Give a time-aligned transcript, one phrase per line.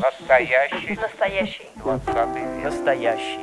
[0.00, 0.98] Настоящий.
[1.00, 1.66] Настоящий.
[1.76, 2.64] Двадцатый век.
[2.64, 3.40] Настоящий.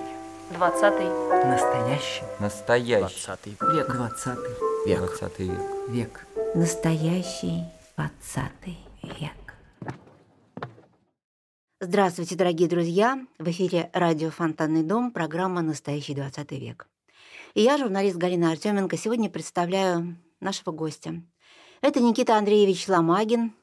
[0.51, 1.07] Двадцатый.
[1.45, 2.23] Настоящий.
[2.39, 2.99] Настоящий.
[2.99, 3.87] Двадцатый век.
[3.87, 4.51] Двадцатый
[4.85, 4.99] Век.
[4.99, 5.59] Двадцатый век.
[5.87, 6.27] век.
[6.55, 7.63] Настоящий
[7.95, 9.31] двадцатый век.
[11.79, 13.17] Здравствуйте, дорогие друзья!
[13.39, 16.87] В эфире радио «Фонтанный дом», программа «Настоящий 20 век».
[17.53, 21.23] И я, журналист Галина Артеменко, сегодня представляю нашего гостя.
[21.81, 23.53] Это Никита Андреевич Ломагин,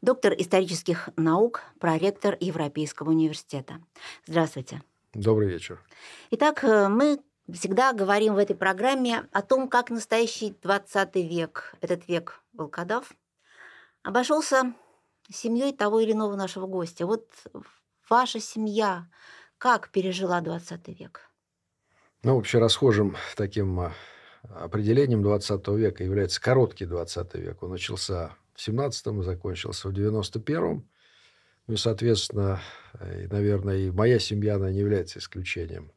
[0.00, 3.80] доктор исторических наук, проректор Европейского университета.
[4.26, 4.82] Здравствуйте.
[5.14, 5.82] Добрый вечер.
[6.30, 7.20] Итак, э, мы
[7.52, 13.12] всегда говорим в этой программе о том, как настоящий 20 век, этот век волкодав,
[14.02, 14.74] обошелся
[15.30, 17.06] семьей того или иного нашего гостя.
[17.06, 17.26] Вот
[18.08, 19.08] ваша семья
[19.58, 21.30] как пережила 20 век?
[22.22, 23.92] Ну, вообще расхожим таким а,
[24.42, 27.62] определением 20 века является короткий 20 век.
[27.62, 30.84] Он начался в 17-м и закончился в 91-м.
[31.68, 32.60] Ну и, соответственно,
[33.00, 35.92] и, наверное, и моя семья, она не является исключением.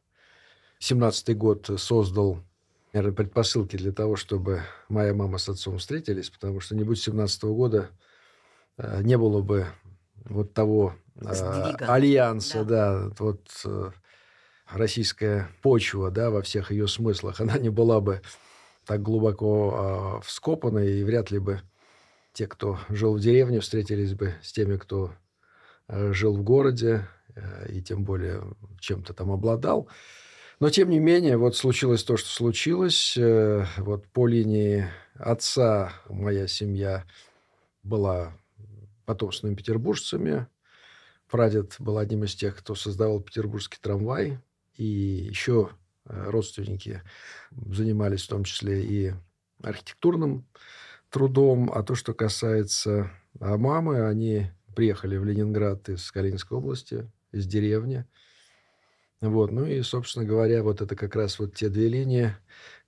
[0.80, 2.38] 17-й год создал,
[2.92, 7.42] наверное, предпосылки для того, чтобы моя мама с отцом встретились, потому что не будь 17
[7.44, 7.90] -го года,
[8.78, 9.66] э, не было бы
[10.24, 11.92] вот того э, Сдвига.
[11.92, 13.08] альянса, Да.
[13.08, 13.90] да, вот э,
[14.70, 18.22] российская почва, да, во всех ее смыслах, она не была бы
[18.86, 21.60] так глубоко э, вскопана, и вряд ли бы
[22.32, 25.12] те, кто жил в деревне, встретились бы с теми, кто
[25.88, 28.42] э, жил в городе, э, и тем более
[28.80, 29.88] чем-то там обладал.
[30.60, 33.16] Но, тем не менее, вот случилось то, что случилось.
[33.16, 37.04] Э, Вот по линии отца моя семья
[37.82, 38.32] была
[39.04, 40.46] потомственными петербуржцами.
[41.28, 44.38] Прадед был одним из тех, кто создавал петербургский трамвай.
[44.76, 45.70] И еще
[46.04, 47.02] родственники
[47.50, 49.12] занимались в том числе и
[49.62, 50.46] архитектурным
[51.12, 51.70] трудом.
[51.72, 58.06] А то, что касается а, мамы, они приехали в Ленинград из Калининской области, из деревни.
[59.20, 59.52] Вот.
[59.52, 62.34] Ну и, собственно говоря, вот это как раз вот те две линии,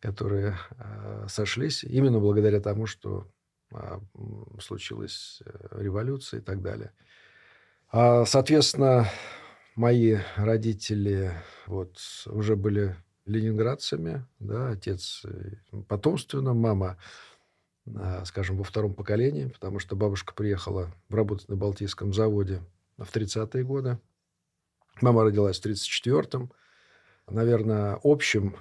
[0.00, 3.28] которые э, сошлись именно благодаря тому, что
[3.72, 6.92] а, м, случилась э, революция и так далее.
[7.92, 9.08] А, соответственно,
[9.76, 11.32] мои родители
[11.66, 12.96] вот уже были
[13.26, 15.52] ленинградцами, да, отец э,
[15.86, 16.98] потомственно, мама,
[18.24, 22.62] скажем, во втором поколении, потому что бабушка приехала работать на Балтийском заводе
[22.96, 23.98] в 30-е годы.
[25.00, 26.50] Мама родилась в 34-м.
[27.28, 28.56] Наверное, общим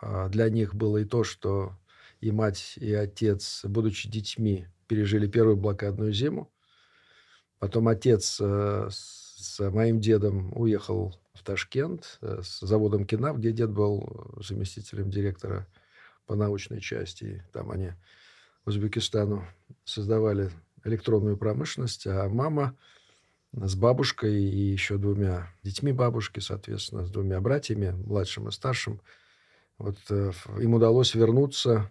[0.00, 1.76] а, для них было и то, что
[2.20, 6.52] и мать, и отец, будучи детьми, пережили первую блокадную зиму.
[7.58, 13.70] Потом отец э, с моим дедом уехал в Ташкент э, с заводом Кинав, где дед
[13.70, 15.66] был заместителем директора
[16.26, 17.44] по научной части.
[17.52, 17.92] Там они
[18.64, 19.44] Узбекистану
[19.84, 20.50] создавали
[20.84, 22.76] электронную промышленность, а мама
[23.52, 29.00] с бабушкой и еще двумя детьми бабушки, соответственно, с двумя братьями, младшим и старшим,
[29.78, 31.90] вот э, им удалось вернуться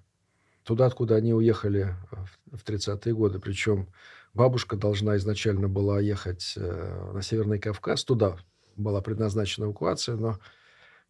[0.63, 3.39] туда, откуда они уехали в- в 30-е годы.
[3.39, 3.87] Причем
[4.33, 8.37] бабушка должна изначально была ехать э, на Северный Кавказ, туда
[8.75, 10.39] была предназначена эвакуация, но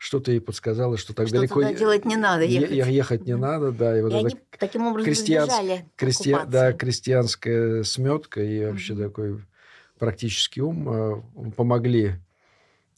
[0.03, 2.71] что-то ей подсказало, что так Что далеко туда делать не надо, ехать.
[2.71, 6.73] е- ехать не надо, да, и вот И это они таким образом избежали крестья- да,
[6.73, 9.03] крестьянская сметка и вообще Мгм.
[9.03, 9.41] такой
[9.97, 11.21] практический ум э,
[11.55, 12.15] помогли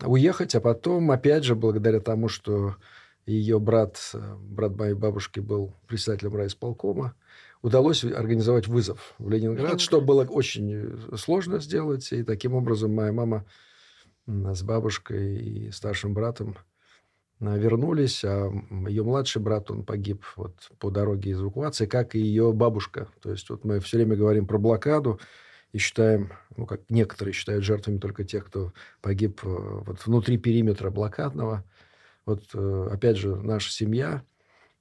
[0.03, 2.75] уехать, а потом, опять же, благодаря тому, что
[3.27, 7.13] ее брат, э, брат моей бабушки был председателем райисполкома,
[7.61, 9.81] удалось организовать вызов в Ленинград, Ленинград.
[9.81, 13.45] что было очень э, сложно сделать, и таким образом моя мама
[14.27, 16.57] с бабушкой и старшим братом
[17.39, 18.49] вернулись, а
[18.87, 23.07] ее младший брат, он погиб вот по дороге из эвакуации, как и ее бабушка.
[23.21, 25.19] То есть вот мы все время говорим про блокаду
[25.73, 30.89] и считаем, ну, как некоторые считают жертвами только тех, кто погиб э, вот внутри периметра
[30.89, 31.65] блокадного.
[32.25, 34.23] Вот, э, опять же, наша семья,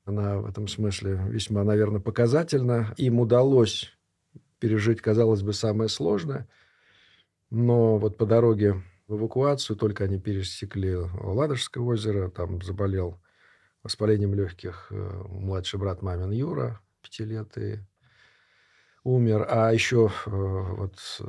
[0.05, 2.95] она в этом смысле весьма, наверное, показательна.
[2.97, 3.93] Им удалось
[4.61, 6.47] пережить, казалось бы, самое сложное.
[7.50, 13.21] Но вот по дороге в эвакуацию только они пересекли Ладожское озеро, там заболел
[13.83, 17.81] воспалением легких э, младший брат мамин Юра, пяти лет, и
[19.03, 19.47] умер.
[19.49, 21.25] А еще э, вот э,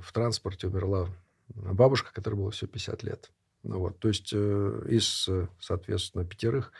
[0.00, 1.08] в транспорте умерла
[1.48, 3.30] бабушка, которой было все 50 лет.
[3.64, 6.72] Ну вот, то есть э, из, э, соответственно, пятерых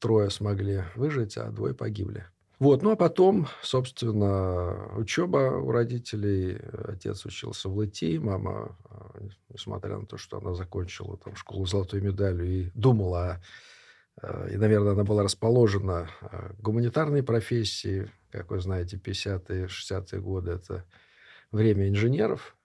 [0.00, 2.26] трое смогли выжить, а двое погибли.
[2.62, 6.60] Вот, ну а потом, собственно, учеба у родителей.
[6.86, 12.00] Отец учился в ЛТИ, мама, э, несмотря на то, что она закончила там школу золотой
[12.00, 13.42] медалью и думала,
[14.22, 20.20] э, и, наверное, она была расположена э, к гуманитарной профессии, как вы знаете, 50-е, 60-е
[20.20, 20.84] годы, это
[21.50, 22.56] время инженеров,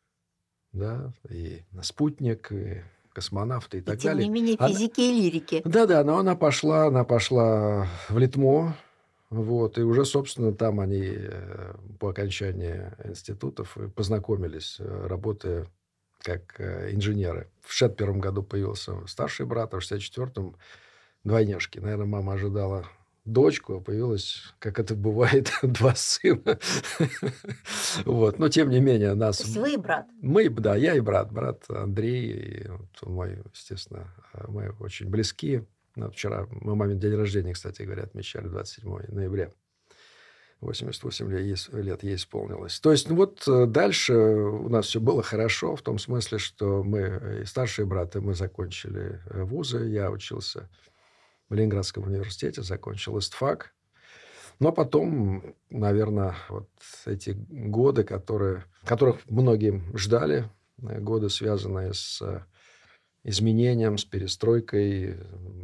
[0.74, 2.84] да, и спутник, и
[3.14, 4.26] космонавты и, и так тем далее.
[4.26, 5.10] Тем не менее, физики она...
[5.10, 5.62] и лирики.
[5.66, 8.76] Да-да, но она пошла, она пошла в Литмо,
[9.30, 15.68] вот, и уже, собственно, там они э, по окончании институтов познакомились, э, работая
[16.20, 17.50] как э, инженеры.
[17.62, 20.56] В 61 году появился старший брат, а в 64-м
[21.26, 21.80] двойняшки.
[21.80, 22.86] Наверное, мама ожидала
[23.26, 26.58] дочку, а появилась, как это бывает, два сына.
[28.06, 28.40] вот.
[28.40, 29.40] Но, тем не менее, нас...
[29.40, 30.08] То вы и брат?
[30.22, 31.34] Мы, да, я и брат.
[31.34, 34.08] Брат Андрей, и вот мой, естественно,
[34.48, 35.66] мы очень близкие.
[36.12, 39.52] Вчера мы мамин день рождения, кстати говоря, отмечали 27 ноября.
[40.62, 41.30] 88
[41.82, 42.80] лет ей исполнилось.
[42.80, 46.84] То есть, ну вот э, дальше у нас все было хорошо, в том смысле, что
[46.84, 50.70] мы, э, старшие браты, мы закончили э, вузы, я учился
[51.50, 53.74] в Ленинградском университете, закончил ИСТФАК.
[54.60, 56.70] Но потом, наверное, вот
[57.06, 62.44] эти годы, которые, которых многие ждали, годы, связанные с
[63.28, 65.18] изменением, с перестройкой,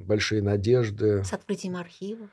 [0.06, 1.24] большие надежды.
[1.24, 2.30] С открытием архива.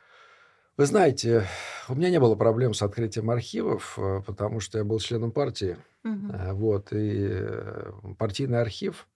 [0.76, 1.46] Вы знаете,
[1.88, 5.76] у меня не было проблем с открытием архивов, э, потому что я был членом партии.
[6.04, 6.54] Угу.
[6.54, 9.06] Вот, и э, партийный архив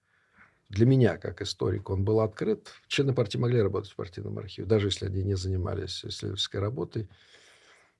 [0.68, 2.68] для меня, как историк, он был открыт.
[2.86, 7.08] Члены партии могли работать в партийном архиве, даже если они не занимались исследовательской работой.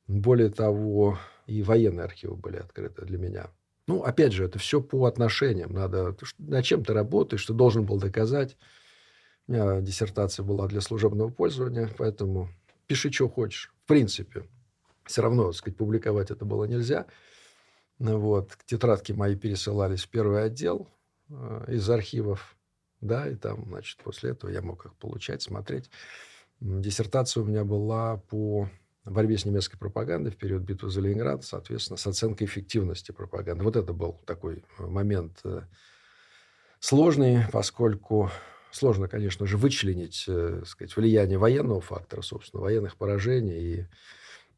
[0.07, 3.49] Более того, и военные архивы были открыты для меня.
[3.87, 5.73] Ну, опять же, это все по отношениям.
[5.73, 8.57] Надо, над чем ты работаешь, что должен был доказать.
[9.47, 12.49] У меня диссертация была для служебного пользования, поэтому
[12.87, 13.73] пиши, что хочешь.
[13.85, 14.49] В принципе.
[15.05, 17.07] Все равно, так сказать, публиковать это было нельзя.
[17.99, 18.57] Ну вот.
[18.65, 20.89] Тетрадки мои пересылались в первый отдел
[21.29, 22.57] э, из архивов.
[23.03, 25.91] Да, и там, значит, после этого я мог их получать, смотреть.
[26.61, 28.71] Диссертация у меня была по
[29.11, 33.65] борьбе с немецкой пропагандой в период битвы за Ленинград, соответственно, с оценкой эффективности пропаганды.
[33.65, 35.63] Вот это был такой э, момент э,
[36.81, 38.31] сложный, поскольку
[38.75, 43.87] Сложно, конечно же, вычленить э, сказать, влияние военного фактора, собственно, военных поражений и,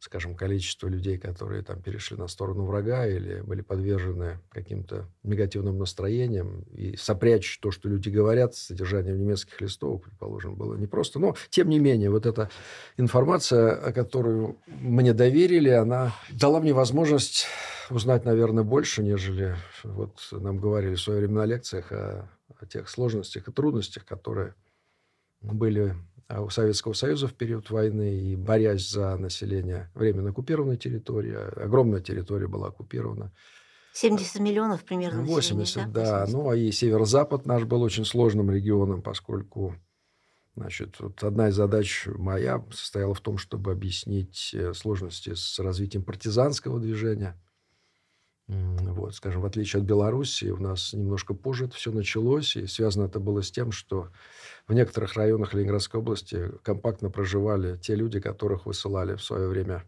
[0.01, 6.63] скажем, количество людей, которые там перешли на сторону врага или были подвержены каким-то негативным настроениям,
[6.73, 11.19] и сопрячь то, что люди говорят, с содержанием немецких листов, предположим, было непросто.
[11.19, 12.51] Но, тем не менее, вот эта
[12.97, 17.47] информация, которую мне доверили, она дала мне возможность
[17.91, 22.29] узнать, наверное, больше, нежели вот нам говорили в свое время на лекциях о
[22.61, 24.55] о тех сложностях и трудностях, которые
[25.41, 25.95] были
[26.29, 31.35] у Советского Союза в период войны и борясь за население временно оккупированной территории.
[31.35, 33.33] А, огромная территория была оккупирована.
[33.93, 36.21] 70 миллионов примерно 80, да.
[36.27, 36.33] 80.
[36.33, 39.75] Ну, а и северо-запад наш был очень сложным регионом, поскольку
[40.59, 46.03] Значит, вот одна из задач моя состояла в том, чтобы объяснить э, сложности с развитием
[46.03, 47.39] партизанского движения–
[48.49, 53.07] вот, скажем, в отличие от Белоруссии, у нас немножко позже это все началось, и связано
[53.07, 54.09] это было с тем, что
[54.69, 59.85] в некоторых районах Ленинградской области компактно проживали те люди, которых высылали в свое время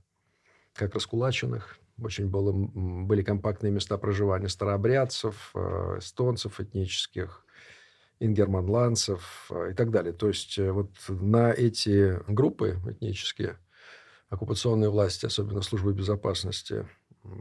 [0.75, 1.79] как раскулаченных.
[2.03, 7.45] Очень было, были компактные места проживания старообрядцев, э, эстонцев этнических,
[8.21, 10.13] ингерманландцев э, и так далее.
[10.13, 13.59] То есть э, вот на эти группы этнические
[14.29, 16.87] оккупационные власти, особенно службы безопасности,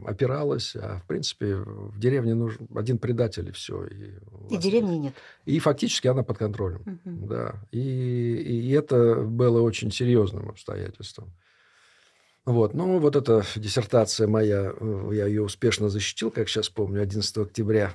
[0.06, 0.74] опиралась.
[0.76, 3.84] А, в принципе, в деревне нужен один предатель, и все.
[3.86, 4.14] И,
[4.50, 5.14] и деревни нет.
[5.44, 7.00] И фактически она под контролем.
[7.04, 7.26] Угу.
[7.28, 7.54] Да.
[7.72, 11.32] И, и это было очень серьезным обстоятельством.
[12.44, 12.72] Вот.
[12.72, 17.92] Ну, вот эта диссертация моя, э, я ее успешно защитил, как сейчас помню, 11 октября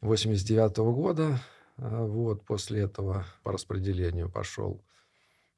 [0.00, 1.40] 1989 года.
[1.76, 2.44] А, вот.
[2.44, 4.82] После этого по распределению пошел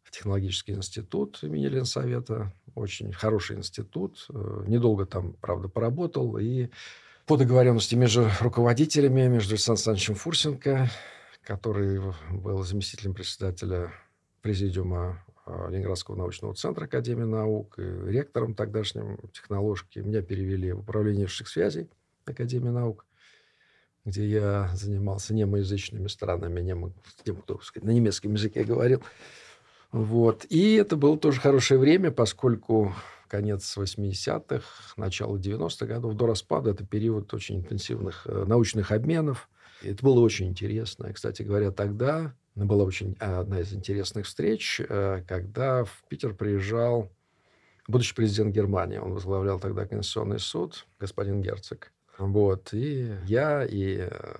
[0.02, 2.52] в технологический институт имени Ленсовета.
[2.76, 4.26] Очень хороший институт.
[4.28, 6.36] Э, недолго там, правда, поработал.
[6.36, 6.68] И
[7.24, 10.90] по договоренности между руководителями, между Александром Александровичем Фурсенко,
[11.42, 13.92] который был заместителем председателя
[14.42, 20.00] президиума э, Ленинградского научного центра Академии наук, и ректором тогдашним техноложки.
[20.00, 21.88] Меня перевели в управление внешних связей
[22.26, 23.06] Академии наук,
[24.04, 26.92] где я занимался немоязычными странами, немо,
[27.24, 29.02] тем, кто сказать, на немецком языке говорил.
[29.92, 30.46] Вот.
[30.48, 32.94] И это было тоже хорошее время, поскольку
[33.28, 34.64] конец 80-х,
[34.96, 39.48] начало 90-х годов, до распада, это период очень интенсивных э, научных обменов.
[39.82, 41.12] И это было очень интересно.
[41.12, 47.10] Кстати говоря, тогда была очень одна из интересных встреч, э, когда в Питер приезжал
[47.88, 48.98] будущий президент Германии.
[48.98, 51.92] Он возглавлял тогда Конституционный суд, господин Герцог.
[52.18, 52.72] Вот.
[52.72, 54.36] И я, и э,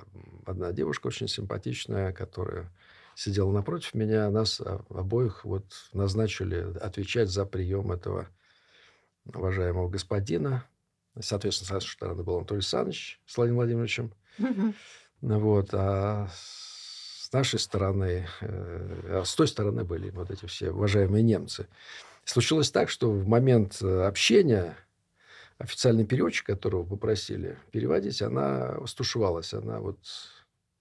[0.46, 2.72] одна девушка очень симпатичная, которая
[3.16, 8.28] сидела напротив меня, нас обоих вот назначили отвечать за прием этого
[9.24, 10.66] уважаемого господина.
[11.18, 14.12] Соответственно, с нашей стороны был Анатолий Александрович с Владимиром Владимировичем.
[15.22, 15.70] Ну Вот.
[15.72, 21.66] А с нашей стороны, э, а с той стороны были вот эти все уважаемые немцы.
[22.24, 24.76] Случилось так, что в момент э, общения
[25.58, 29.54] официальный переводчик, которого попросили переводить, она стушевалась.
[29.54, 29.98] Она вот...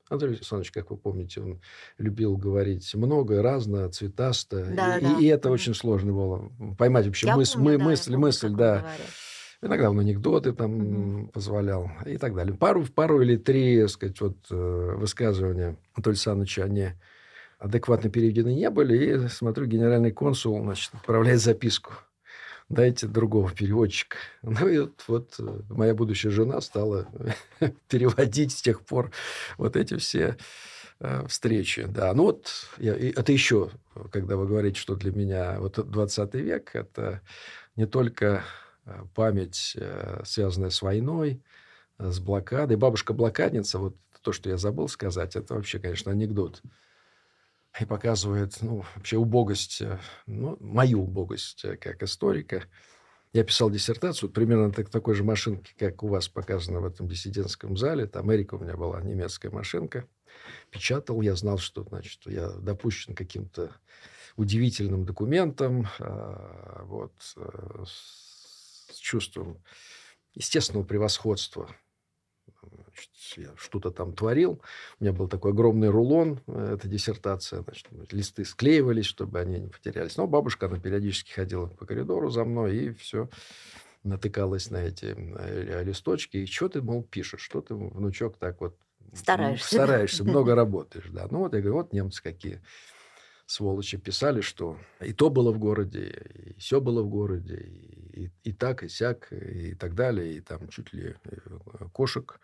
[0.10, 1.62] Анатолий Александрович, как вы помните, он
[1.98, 4.60] любил говорить много, разно, цветасто.
[4.72, 5.20] И- Да-да-да.
[5.20, 8.50] и, это очень сложно было поймать вообще Я мыс- помню, мы- да, мысль, помню, мысль,
[8.50, 8.80] да.
[8.80, 9.06] говорил.
[9.62, 11.28] Иногда он анекдоты там Мгм.
[11.30, 12.54] позволял и так далее.
[12.56, 16.90] Пару, пару или три, так сказать, вот, э, высказывания Анатолия Александровича, они
[17.58, 19.26] адекватно переведены не были.
[19.26, 21.94] И смотрю, генеральный консул, значит, отправляет записку.
[22.70, 24.18] Дайте другого переводчика.
[24.42, 27.08] Ну и вот, вот э, моя будущая жена стала
[27.90, 29.12] переводить с тех пор
[29.58, 30.38] вот эти все
[31.00, 31.86] э, встречи.
[31.88, 33.70] Да, ну вот я- это еще,
[34.12, 37.22] когда вы говорите, что для меня вот 20 век это
[37.76, 38.44] не только
[38.86, 41.44] э, память, э, связанная с войной,
[42.00, 42.78] э, с блокадой.
[42.78, 46.62] Бабушка-блокадница, вот то, что я забыл сказать, это вообще, конечно, анекдот.
[47.80, 52.64] И показывает, ну, вообще убогость, э, ну, мою убогость э, как историка.
[53.34, 57.76] Я писал диссертацию примерно так, такой же машинки, как у вас показано в этом диссидентском
[57.76, 58.06] зале.
[58.06, 60.08] Там Эрика у меня была немецкая машинка.
[60.70, 63.76] Печатал, я знал, что, значит, я допущен каким-то
[64.38, 69.62] удивительным документам, а, вот, э, с чувством
[70.34, 71.70] естественного превосходства.
[73.58, 74.62] Что-то там творил.
[75.00, 77.64] У меня был такой огромный рулон, э, эта диссертация.
[77.64, 80.18] Значит, листы склеивались, чтобы они не потерялись.
[80.18, 83.30] Но бабушка, она периодически ходила по коридору за мной и все
[84.04, 86.38] натыкалась на эти э, листочки.
[86.38, 87.42] И что ты, мол, пишешь?
[87.42, 88.78] Что ты, внучок, так вот
[89.14, 89.68] Стараешься.
[89.68, 91.28] Стараешься, много работаешь, да.
[91.30, 92.62] Ну, вот я говорю, вот немцы какие
[93.46, 98.32] сволочи писали, что и то было в городе, и все было в городе, и, и,
[98.44, 101.40] и так, и сяк, и так далее, и там чуть ли э,
[101.94, 102.40] кошек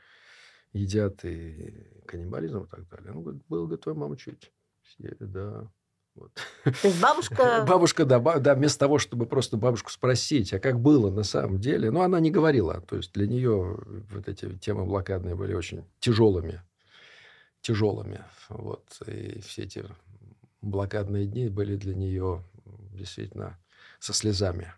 [0.74, 3.12] едят, и каннибализм и так далее.
[3.14, 4.52] Ну, говорит, было, говорит, чуть.
[4.84, 5.70] Съели, да.
[6.16, 6.34] Вот.
[6.64, 7.66] То есть бабушка...
[7.68, 11.60] Бабушка, да, ба- да, вместо того, чтобы просто бабушку спросить, а как было на самом
[11.60, 12.82] деле, ну, она не говорила.
[12.82, 16.62] То есть для нее вот эти темы блокадные были очень тяжелыми.
[17.62, 18.26] Тяжелыми.
[18.50, 18.86] Вот.
[19.08, 19.86] И все эти
[20.62, 22.44] блокадные дни были для нее
[22.94, 23.58] действительно
[24.00, 24.74] со слезами.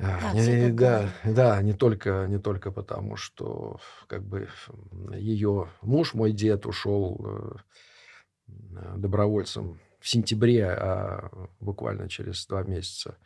[0.00, 4.48] А, Да, не- да, да, не только, не только потому, что как бы
[5.12, 7.56] ее муж, мой дед, ушел э,
[8.76, 13.16] э, добровольцем в сентябре, а буквально через два месяца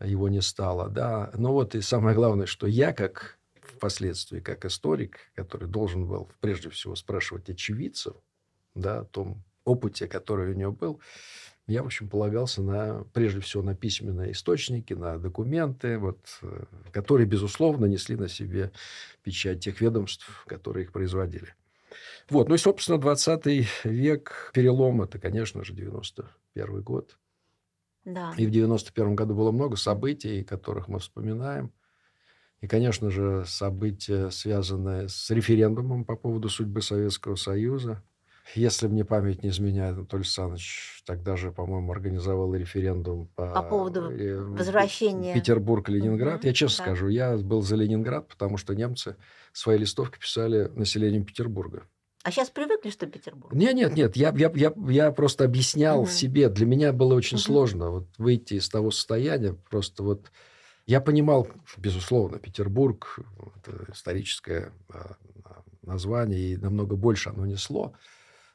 [0.00, 1.30] его не стало, да.
[1.34, 6.70] Но вот и самое главное, что я как впоследствии, как историк, который должен был прежде
[6.70, 8.16] всего спрашивать очевидцев,
[8.74, 11.00] да, о том опыте, который у него был,
[11.70, 17.26] я, в общем, полагался на, прежде всего на письменные источники, на документы, вот, э, которые,
[17.26, 18.72] безусловно, несли на себе
[19.22, 21.54] печать тех ведомств, которые их производили.
[22.28, 23.46] Вот, ну и, собственно, 20
[23.84, 27.18] век, перелом, это, конечно же, 91 год.
[28.04, 28.34] Да.
[28.36, 31.72] И в 91 году было много событий, которых мы вспоминаем.
[32.60, 38.02] И, конечно же, события, связанные с референдумом по поводу судьбы Советского Союза.
[38.54, 44.10] Если мне память не изменяет, Анатолий Александрович тогда же, по-моему, организовал референдум по, По поводу
[44.10, 45.34] э, возвращения.
[45.34, 46.38] Петербург-Ленинград.
[46.40, 46.82] Мгм, Я честно да.
[46.90, 49.16] скажу, я был за Ленинград, потому что немцы
[49.52, 51.84] свои листовки писали населением Петербурга.
[52.22, 53.54] А сейчас привыкли, что Петербург?
[53.54, 54.16] Нет, нет, нет.
[54.16, 56.10] Я, я, я, я просто объяснял Мгм.
[56.10, 56.48] себе.
[56.48, 57.42] Для меня было очень Мгм.
[57.42, 59.54] сложно вот выйти из того состояния.
[59.70, 60.30] Просто вот
[60.86, 63.20] я понимал, безусловно, Петербург
[63.56, 67.94] это историческое а, а, название и намного больше оно несло.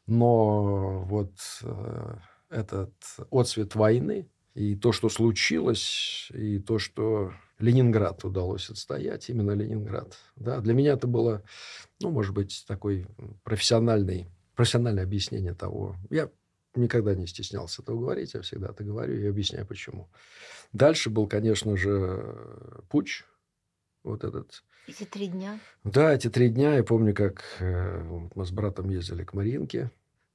[0.07, 1.33] Но вот
[1.63, 2.15] э,
[2.49, 2.93] этот
[3.31, 10.17] отцвет войны и то, что случилось, и то, что Ленинград удалось отстоять, именно Ленинград.
[10.35, 11.43] Да, для меня это было,
[12.01, 13.07] ну, может быть, такой
[13.43, 15.95] профессиональный, профессиональное объяснение того.
[16.09, 16.29] Я
[16.75, 20.09] никогда не стеснялся этого говорить, я всегда это говорю и объясняю, почему.
[20.73, 23.23] Дальше был, конечно же, путь,
[24.03, 24.63] вот этот.
[24.87, 25.59] Эти три дня.
[25.83, 29.89] Да, эти три дня, я помню, как э, мы с братом ездили к Маринке,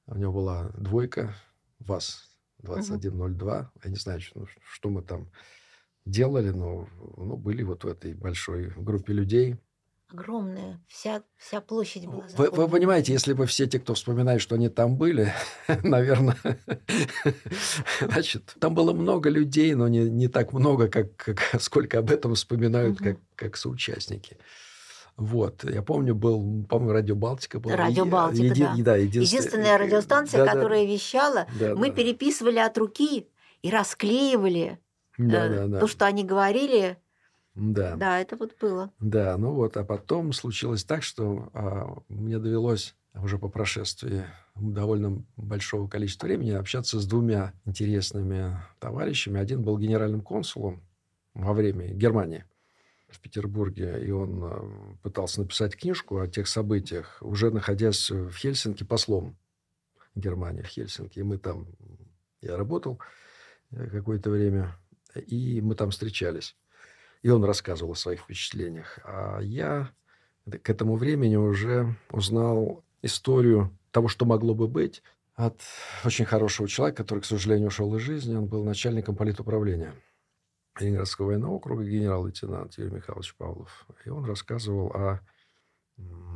[0.07, 1.33] у него была двойка,
[1.79, 5.31] ВАЗ-2102, я не знаю, что, ну, что мы там
[6.05, 9.57] делали, но ну, были вот в этой большой группе людей.
[10.13, 10.81] Огромная.
[10.87, 14.67] Вся, вся площадь была Вы, вы понимаете, если бы все те, кто вспоминает, что они
[14.69, 15.31] там были,
[15.83, 16.35] наверное,
[18.01, 22.35] значит, там было много людей, но не, не так много, как, как сколько об этом
[22.35, 23.03] вспоминают, Мгм.
[23.13, 24.37] как, как соучастники.
[25.17, 25.63] Вот.
[25.63, 27.75] Я помню, был, по-моему, Радио Балтика была.
[27.75, 28.75] Радио Балтика, еди- да.
[28.83, 31.93] да, единственная- Единственная радиостанция, Да, да, которая вещала, да, мы да.
[31.95, 33.27] переписывали от руки
[33.61, 34.79] и расклеивали
[35.17, 35.79] Да, э, да, да.
[35.79, 36.97] то, что они говорили,
[37.55, 37.95] Да.
[37.95, 38.91] Да, это вот было.
[38.99, 45.23] Да, ну вот, а потом случилось так, что а, мне довелось уже по прошествии довольно
[45.35, 49.39] большого количества времени общаться с двумя интересными товарищами.
[49.39, 50.81] Один был генеральным консулом
[51.33, 52.45] во время Германии
[53.09, 58.85] в Петербурге, и он э, пытался написать книжку о тех событиях, уже находясь в Хельсинки
[58.85, 59.37] послом
[60.15, 61.19] Германии в Хельсинки.
[61.19, 61.67] И мы там,
[62.41, 63.01] я работал
[63.71, 64.77] э, какое-то время,
[65.15, 66.55] и мы там встречались.
[67.21, 68.99] И он рассказывал о своих впечатлениях.
[69.03, 69.91] А я
[70.45, 75.03] к этому времени уже узнал историю того, что могло бы быть,
[75.35, 75.61] от
[76.05, 78.35] очень хорошего человека, который, к сожалению, ушел из жизни.
[78.35, 79.95] Он был начальником политуправления
[80.79, 83.87] Ленинградского военного округа, генерал-лейтенант Юрий Михайлович Павлов.
[84.05, 85.21] И он рассказывал о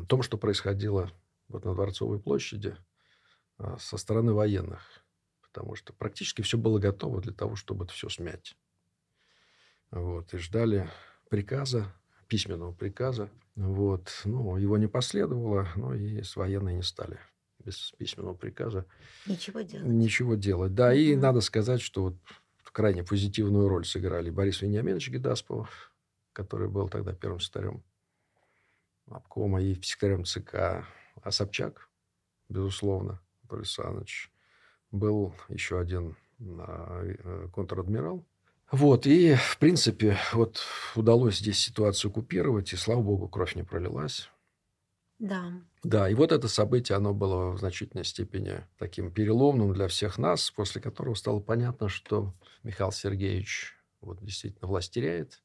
[0.08, 1.12] том, что происходило
[1.48, 2.75] вот на Дворцовой площади
[3.58, 4.82] а, со стороны военных.
[5.42, 8.56] Потому что практически все было готово для того, чтобы это все смять.
[9.96, 10.90] Вот, и ждали
[11.30, 11.94] приказа,
[12.28, 13.30] письменного приказа.
[13.56, 17.18] Вот, ну, его не последовало, но и с военные не стали
[17.64, 18.86] без письменного приказа
[19.25, 19.88] Ничего делать.
[19.88, 20.75] ничего делать.
[20.75, 21.22] Да, и Мгм.
[21.22, 22.16] надо сказать, что вот
[22.75, 25.94] крайне позитивную роль сыграли Борис Вениаминович Гедаспов,
[26.34, 27.82] который был тогда первым секретарем
[29.10, 30.86] обкома и секретарем ЦК,
[31.24, 31.90] а Собчак,
[32.50, 34.30] безусловно, Анатолий Александрович.
[34.92, 36.18] Был еще один
[36.60, 38.25] а, э, контр-адмирал.
[38.75, 40.62] Вот, и, в принципе, вот
[40.98, 44.29] удалось здесь ситуацию купировать, и, слава богу, кровь не пролилась.
[45.17, 45.53] Да.
[45.82, 50.51] Да, и вот это событие, оно было в значительной степени таким переломным для всех нас,
[50.51, 55.41] после которого стало понятно, что Михаил Сергеевич вот действительно власть теряет.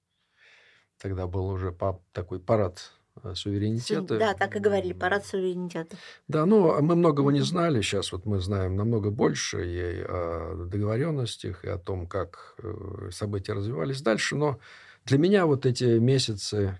[0.98, 1.72] Тогда был уже
[2.10, 2.90] такой парад
[3.34, 4.18] суверенитета.
[4.18, 5.96] Да, так и говорили, парад суверенитета.
[6.28, 7.80] Да, ну, мы многого не знали.
[7.80, 13.52] Сейчас вот мы знаем намного больше и о договоренностях, и о том, как э, события
[13.52, 14.36] развивались дальше.
[14.36, 14.58] Но
[15.04, 16.78] для меня вот эти месяцы,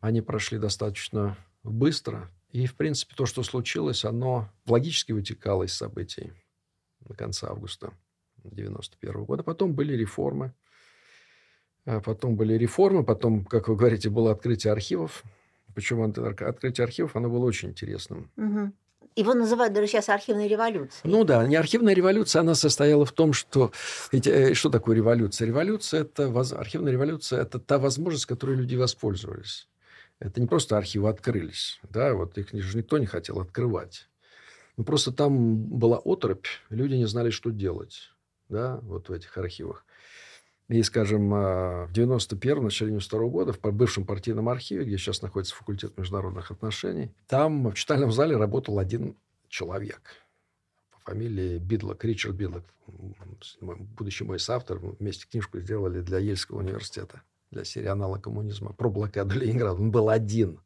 [0.00, 2.30] они прошли достаточно быстро.
[2.50, 6.32] И, в принципе, то, что случилось, оно логически вытекало из событий
[7.00, 7.92] до конца августа
[8.44, 9.42] 91 года.
[9.42, 10.52] Потом были реформы.
[11.84, 15.24] А Потом были реформы, потом, как вы говорите, было открытие архивов.
[15.74, 18.30] Причем открытие архивов, оно было очень интересным.
[19.14, 21.02] Его называют даже сейчас архивной революцией.
[21.04, 23.70] Ну да, не архивная революция, она состояла в том, что...
[24.10, 25.46] Э, что такое революция?
[25.46, 26.32] Революция– это...
[26.56, 29.68] Архивная революция– это та возможность, которой люди воспользовались.
[30.18, 31.78] Это не просто архивы открылись.
[31.90, 34.08] Да, вот их же никто не хотел открывать.
[34.78, 38.12] Ну, просто там была оторопь, люди не знали, что делать.
[38.48, 39.84] Да, вот в этих архивах.
[40.72, 45.54] И, скажем, а, в 91-м, начале 92 года в бывшем партийном архиве, где сейчас находится
[45.54, 49.14] факультет международных отношений, там в читальном зале работал один
[49.48, 50.00] человек
[50.90, 52.64] по фамилии Бидлок, Ричард Бидлок.
[53.60, 54.80] Будущий мой соавтор.
[54.80, 59.74] Мы вместе книжку сделали для Ельского университета, для серии «Аналог коммунизма» про блокаду Ленинграда.
[59.74, 60.58] Он был один.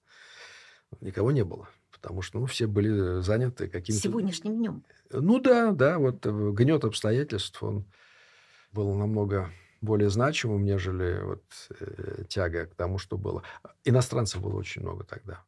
[1.01, 1.69] Никого не было.
[1.91, 4.05] Потому что ну, все были заняты какими-то...
[4.05, 4.85] Сегодняшним днем.
[5.11, 7.87] Ну да, да, вот э, гнет обстоятельств, он
[8.71, 9.51] был намного
[9.87, 11.45] более значимым, нежели вот
[11.81, 13.43] э, тяга к тому, что было.
[13.85, 15.43] Иностранцев было очень много тогда.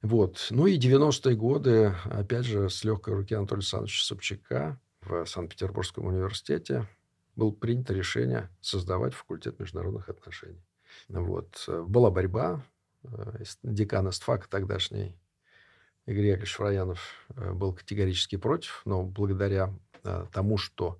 [0.00, 0.46] Вот.
[0.48, 6.86] Ну и 90-е годы, опять же, с легкой руки Анатолия Александровича Собчака в Санкт-Петербургском университете
[7.36, 10.64] было принято решение создавать факультет международных отношений.
[11.08, 11.68] Вот.
[11.68, 12.64] Была борьба.
[13.04, 15.14] э, Декан ИСТФАКа тогдашний
[16.06, 20.98] Игорь Яковлевич Фраянов э, был категорически против, но благодаря э, тому, что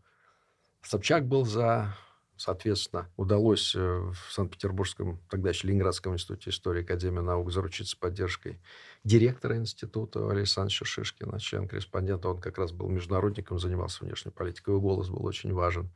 [0.83, 1.95] Собчак был за,
[2.41, 8.59] соответственно, удалось э, в Санкт-Петербургском, тогда еще Ленинградском институте истории Академии наук заручиться поддержкой
[9.05, 12.31] директора института Александра Шишкина, член-корреспондента.
[12.31, 15.91] Он как раз был международником, занимался внешней политикой, его голос был очень важен.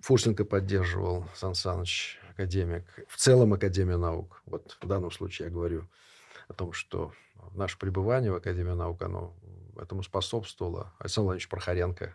[0.00, 2.84] Фурсенко поддерживал, Сан Саныч, академик.
[3.06, 4.42] В целом Академия наук.
[4.46, 5.86] Вот в данном случае я говорю
[6.48, 7.12] о том, что
[7.52, 9.36] наше пребывание в Академии наук, оно
[9.76, 10.94] этому способствовало.
[10.98, 12.14] Александр Владимирович Прохоренко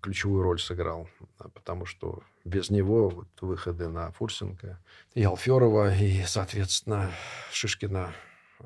[0.00, 4.78] ключевую роль сыграл, а, потому что без него вот выходы на Фурсенко
[5.14, 7.10] и Алферова, и, соответственно,
[7.52, 8.12] Шишкина
[8.60, 8.64] э,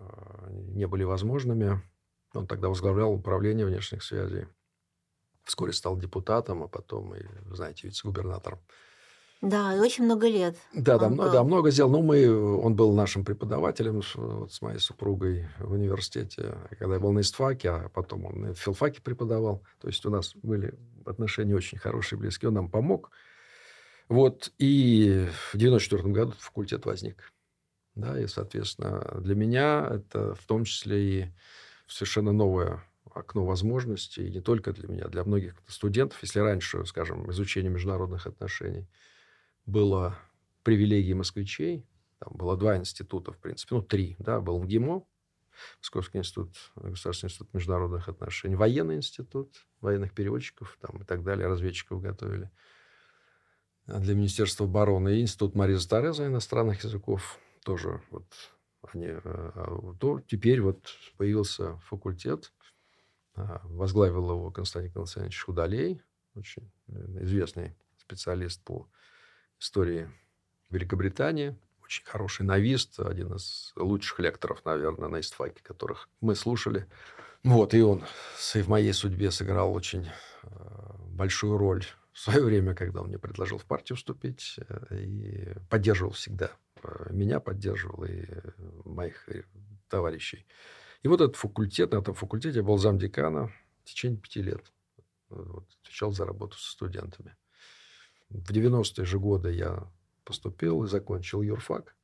[0.75, 1.81] не были возможными.
[2.35, 4.47] Он тогда возглавлял управление внешних связей.
[5.45, 8.59] Вскоре стал депутатом, а потом, и, знаете, вице-губернатором.
[9.41, 10.57] Да, и очень много лет.
[10.75, 11.33] Да, да, Он мно- был.
[11.33, 11.91] да, много сделал.
[11.93, 17.01] Ну, мы, он был нашим преподавателем с, вот с моей супругой в университете, когда я
[17.01, 19.63] был на ИСТФАКе, а потом он в филфаке преподавал.
[19.81, 20.75] То есть у нас были
[21.09, 22.49] отношения очень хорошие, близкие.
[22.49, 23.11] Он нам помог.
[24.09, 27.33] Вот, и в 94 году факультет возник.
[27.95, 31.33] Да, и, соответственно, для меня это в том числе и
[31.87, 36.19] совершенно новое окно возможностей, и не только для меня, для многих студентов.
[36.23, 38.87] Если раньше, скажем, изучение международных отношений
[39.67, 40.17] было
[40.63, 41.87] привилегии москвичей.
[42.19, 45.05] Там было два института, в принципе, ну, три, да, был МГИМО,
[45.79, 52.01] Московский институт, Государственный институт международных отношений, военный институт, военных переводчиков там, и так далее, разведчиков
[52.01, 52.51] готовили
[53.87, 58.27] для Министерства обороны, и институт Мариза Тореза иностранных языков тоже вот
[58.93, 62.53] они, э, а, то теперь вот появился факультет,
[63.35, 66.03] а, возглавил его Константин Константинович Худалей,
[66.35, 68.89] очень э, известный специалист по
[69.59, 70.11] истории
[70.71, 76.87] Великобритании, очень хороший новист, один из лучших лекторов, наверное, на истфаке, которых мы слушали.
[77.43, 78.05] Вот, и он
[78.37, 80.07] в моей судьбе сыграл очень
[80.43, 80.49] э,
[81.09, 84.59] большую роль в свое время, когда он мне предложил в партию вступить,
[84.91, 86.51] и поддерживал всегда
[86.83, 88.51] Э, меня поддерживал и э,
[88.85, 89.45] моих э,
[89.89, 90.47] товарищей.
[91.03, 94.73] И вот этот факультет, на этом факультете я был замдекана в течение пяти лет.
[95.29, 97.37] Вот, отвечал за работу со студентами.
[98.31, 99.91] В 90-е же годы я
[100.29, 101.97] поступил и закончил юрфак.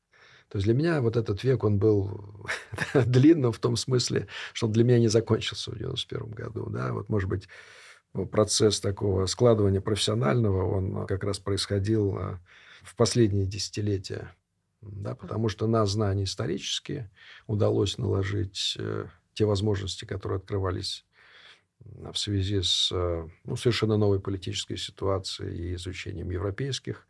[0.49, 2.47] То есть для меня вот этот век, он был
[2.95, 6.71] длинным в том смысле, что он для меня не закончился в 91 году.
[6.71, 6.93] Да?
[6.93, 7.49] Вот, может быть,
[8.31, 12.19] процесс такого складывания профессионального, он как раз происходил
[12.83, 14.35] в последние десятилетия
[14.91, 17.11] да, потому что на знания исторические
[17.47, 21.05] удалось наложить э, те возможности, которые открывались
[21.81, 27.07] в связи с э, ну, совершенно новой политической ситуацией и изучением европейских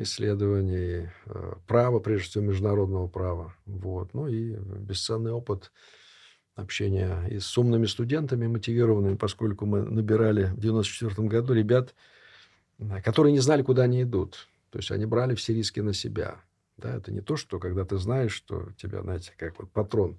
[0.00, 3.54] исследований, э, права, прежде всего, международного права.
[3.66, 4.14] Вот.
[4.14, 5.72] Ну и бесценный опыт
[6.54, 11.94] общения и с умными студентами, мотивированными, поскольку мы набирали в 1994 году ребят,
[13.04, 14.48] которые не знали, куда они идут.
[14.70, 16.40] То есть они брали все риски на себя.
[16.76, 20.18] Да, это не то, что когда ты знаешь, что тебя, знаете, как вот патрон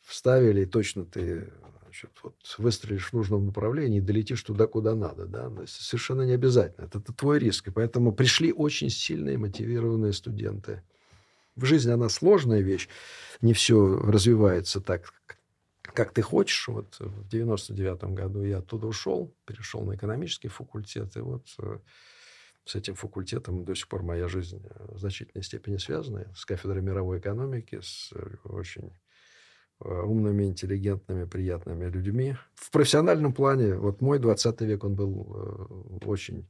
[0.00, 1.52] вставили, и точно ты
[1.92, 5.26] значит, вот выстрелишь в нужном направлении и долетишь туда, куда надо.
[5.26, 5.52] Да?
[5.66, 6.86] Совершенно не обязательно.
[6.86, 7.68] Это, это твой риск.
[7.68, 10.82] И поэтому пришли очень сильные, мотивированные студенты.
[11.54, 12.88] В жизни она сложная вещь.
[13.42, 15.12] Не все развивается так,
[15.82, 16.66] как ты хочешь.
[16.68, 21.14] Вот в 99 году я оттуда ушел, перешел на экономический факультет.
[21.16, 21.78] И вот э,
[22.64, 26.26] с этим факультетом до сих пор моя жизнь э, в значительной степени связана.
[26.34, 28.92] С кафедрой мировой экономики, с э, очень
[29.84, 32.36] умными, интеллигентными, приятными людьми.
[32.54, 36.48] В профессиональном плане, вот мой 20 век, он был очень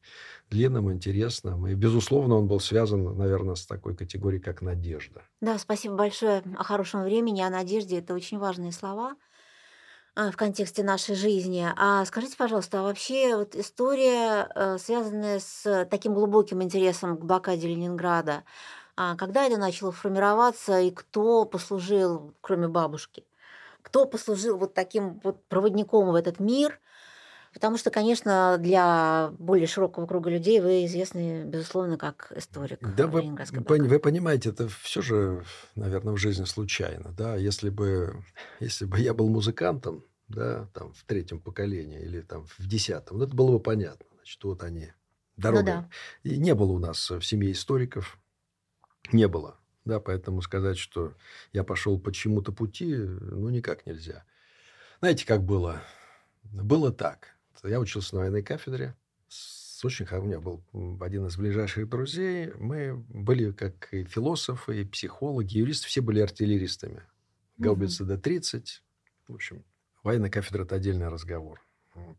[0.51, 1.67] длинным, интересным.
[1.67, 5.23] И, безусловно, он был связан, наверное, с такой категорией, как надежда.
[5.41, 7.99] Да, спасибо большое о хорошем времени, о надежде.
[7.99, 9.17] Это очень важные слова.
[10.15, 11.67] А, в контексте нашей жизни.
[11.75, 17.69] А скажите, пожалуйста, а вообще вот история, э, связанная с таким глубоким интересом к блокаде
[17.69, 18.45] Ленинграда,
[18.95, 23.25] когда это начало формироваться и кто послужил, кроме бабушки,
[23.83, 26.79] кто послужил вот таким вот проводником в этот мир?
[27.53, 33.23] Потому что, конечно, для более широкого круга людей вы известны, безусловно, как историк Да, вы,
[33.23, 37.13] вы понимаете, это все же, наверное, в жизни случайно.
[37.13, 37.37] Да?
[37.37, 38.25] Если, бы,
[38.59, 43.25] если бы я был музыкантом, да, там, в третьем поколении или там в десятом, ну,
[43.25, 44.07] это было бы понятно.
[44.17, 44.93] Значит, вот они,
[45.37, 45.61] дорога.
[45.61, 45.89] Ну, да.
[46.23, 48.19] И не было у нас в семье историков,
[49.11, 49.59] не было.
[49.85, 51.15] Да, поэтому сказать, что
[51.53, 54.25] я пошел по чему-то пути, ну, никак нельзя.
[55.01, 55.83] Знаете, как было?
[56.45, 57.37] Было так.
[57.65, 58.95] Я учился на военной кафедре.
[59.29, 60.63] С очень у меня был
[61.01, 62.53] один из ближайших друзей.
[62.55, 67.03] Мы были как и философы, и психологи, юристы, все были артиллеристами.
[67.57, 68.13] Гаубица угу.
[68.13, 68.65] Д-30.
[69.27, 69.65] В общем,
[70.05, 71.61] военная кафедра– это отдельный разговор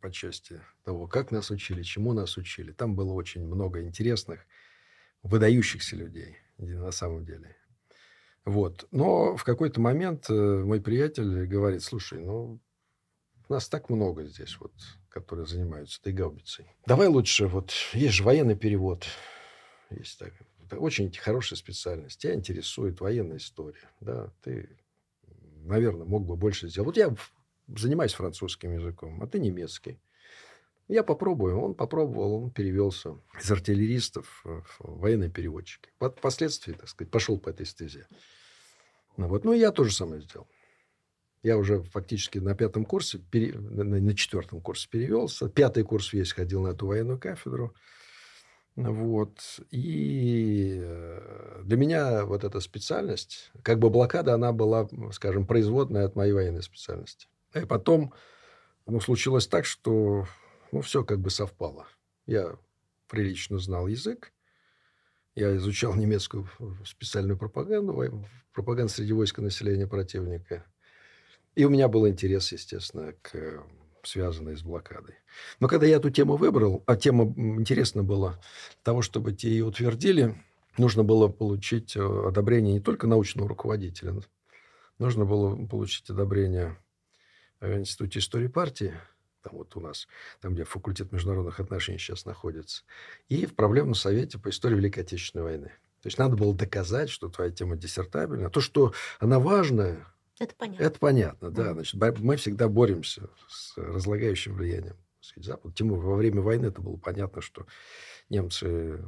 [0.02, 2.74] по части того, как нас учили, чему нас учили.
[2.74, 4.46] Там было очень много интересных,
[5.24, 7.56] выдающихся людей на самом деле.
[8.46, 8.88] Вот.
[8.92, 12.60] Но в какой-то момент э, мой приятель говорит, слушай, ну,
[13.50, 14.74] нас так много здесь, вот,
[15.10, 16.66] которые занимаются этой гаубицей.
[16.86, 19.06] Давай лучше, вот, есть же военный перевод.
[19.90, 20.34] Есть так,
[20.66, 22.20] это очень хорошая специальность.
[22.20, 23.90] Тебя интересует военная история.
[24.02, 24.78] Да, ты,
[25.64, 26.88] наверное, мог бы больше сделать.
[26.88, 27.16] Вот я
[27.68, 30.02] занимаюсь французским языком, а ты немецкий.
[30.88, 31.60] Я попробую.
[31.60, 35.90] Он попробовал, он перевелся из артиллеристов в военные переводчики.
[36.00, 38.06] Впоследствии, так сказать, пошел по этой стезе.
[39.18, 39.46] Ну, вот.
[39.46, 40.48] ну, я тоже самое сделал.
[41.42, 43.54] Я уже фактически на пятом курсе, пере...
[43.58, 45.50] на четвертом курсе перевелся.
[45.50, 47.76] Пятый курс весь ходил на эту военную кафедру.
[48.76, 49.60] Вот.
[49.70, 56.16] И э, для меня вот эта специальность, как бы блокада, она была, скажем, производная от
[56.16, 57.28] моей военной специальности.
[57.54, 58.14] И потом
[58.88, 60.26] ну, случилось так, что
[60.74, 61.88] ну, все как бы совпало.
[62.26, 62.58] Я
[63.08, 64.34] прилично знал язык,
[65.36, 66.50] я изучал немецкую
[66.84, 70.66] специальную пропаганду, пропаганду среди войска населения противника.
[71.54, 73.64] И у меня был интерес, естественно, к
[74.02, 75.16] связанной с блокадой.
[75.60, 78.42] Но когда я эту тему выбрал, а тема интересна была
[78.82, 80.36] того, чтобы те ее утвердили,
[80.78, 84.16] нужно было получить э, одобрение не только научного руководителя,
[84.98, 86.78] нужно было получить одобрение
[87.62, 88.94] в Институте истории партии,
[89.44, 90.08] там вот у нас,
[90.42, 92.84] там, где факультет международных отношений сейчас находится,
[93.30, 95.72] и в проблемном совете по истории Великой Отечественной войны.
[96.02, 98.50] То есть надо было доказать, что твоя тема диссертабельна.
[98.50, 100.06] То, что она важная,
[100.40, 100.84] это понятно.
[100.84, 101.74] Это понятно, да.
[101.74, 104.98] Значит, мы всегда боремся с разлагающим влиянием
[105.38, 105.74] Запада.
[105.74, 107.66] Тем во время войны это было понятно, что
[108.30, 109.00] немцы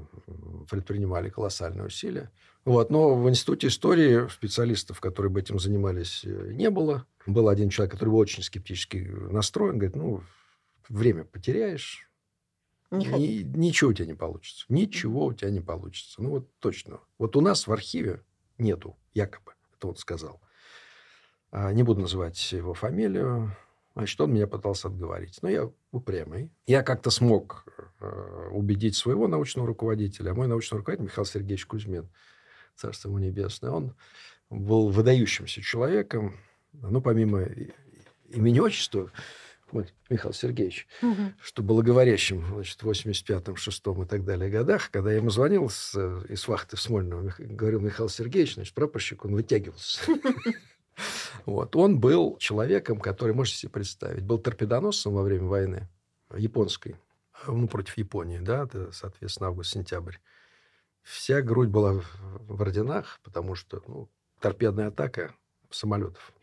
[0.70, 2.32] предпринимали колоссальные усилия.
[2.64, 2.90] Вот.
[2.90, 7.06] Но в Институте истории специалистов, которые бы этим занимались, э, не было.
[7.26, 9.78] Был один человек, который был очень скептически настроен.
[9.78, 10.24] Говорит, ну,
[10.90, 12.10] время потеряешь,
[12.92, 14.66] не Ни, ничего у тебя не получится.
[14.70, 16.22] Ничего у тебя не получится.
[16.22, 17.00] Ну, вот точно.
[17.18, 18.22] Вот у нас в архиве
[18.58, 20.42] нету, якобы, это он сказал.
[21.52, 23.56] А, не буду называть его фамилию.
[23.96, 25.40] Значит, он меня пытался отговорить.
[25.42, 26.52] Но я упрямый.
[26.68, 27.66] Я как-то смог
[28.02, 30.32] э, убедить своего научного руководителя.
[30.32, 32.10] А мой научный руководитель Михаил Сергеевич Кузьмин,
[32.76, 33.96] царство ему небесное, он
[34.50, 36.38] был выдающимся человеком.
[36.82, 37.48] Ну, помимо
[38.30, 39.12] имени отчества,
[39.72, 41.34] вот, Михаил Сергеевич, угу.
[41.42, 45.70] что было говорящим значит, в 85-м, 6-м и так далее годах, когда я ему звонил
[45.70, 45.96] с,
[46.30, 50.02] из вахты в Смольного, говорил Михаил Сергеевич, значит, прапорщик, он вытягивался.
[51.46, 51.76] Вот.
[51.76, 55.90] Он был человеком, который, можете себе представить, был торпедоносцем во время войны
[56.34, 56.96] японской,
[57.48, 60.16] ну, против Японии, да, это, соответственно, август-сентябрь.
[61.04, 62.02] Вся грудь была
[62.40, 64.10] в орденах, потому что ну,
[64.40, 65.36] торпедная атака
[65.70, 66.34] самолетов,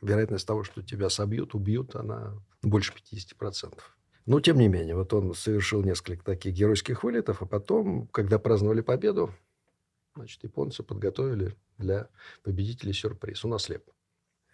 [0.00, 3.78] вероятность того, что тебя собьют, убьют, она больше 50%.
[4.26, 8.80] Но, тем не менее, вот он совершил несколько таких геройских вылетов, а потом, когда праздновали
[8.80, 9.34] победу,
[10.14, 12.08] значит, японцы подготовили для
[12.42, 13.44] победителей сюрприз.
[13.44, 13.90] Он ослеп.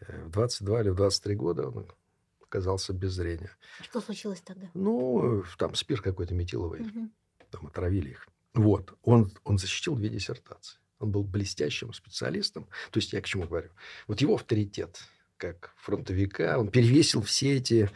[0.00, 1.86] Э, в 22 или в 23 года он
[2.42, 3.50] оказался без зрения.
[3.82, 4.70] Что случилось тогда?
[4.74, 6.80] Ну, там спирт какой-то метиловый.
[6.80, 7.10] Угу.
[7.50, 8.28] Там отравили их.
[8.54, 8.98] Вот.
[9.02, 10.79] Он, он защитил две диссертации.
[11.00, 12.68] Он был блестящим специалистом.
[12.90, 13.70] То есть я к чему говорю?
[14.06, 15.00] Вот его авторитет
[15.38, 17.90] как фронтовика, он перевесил все эти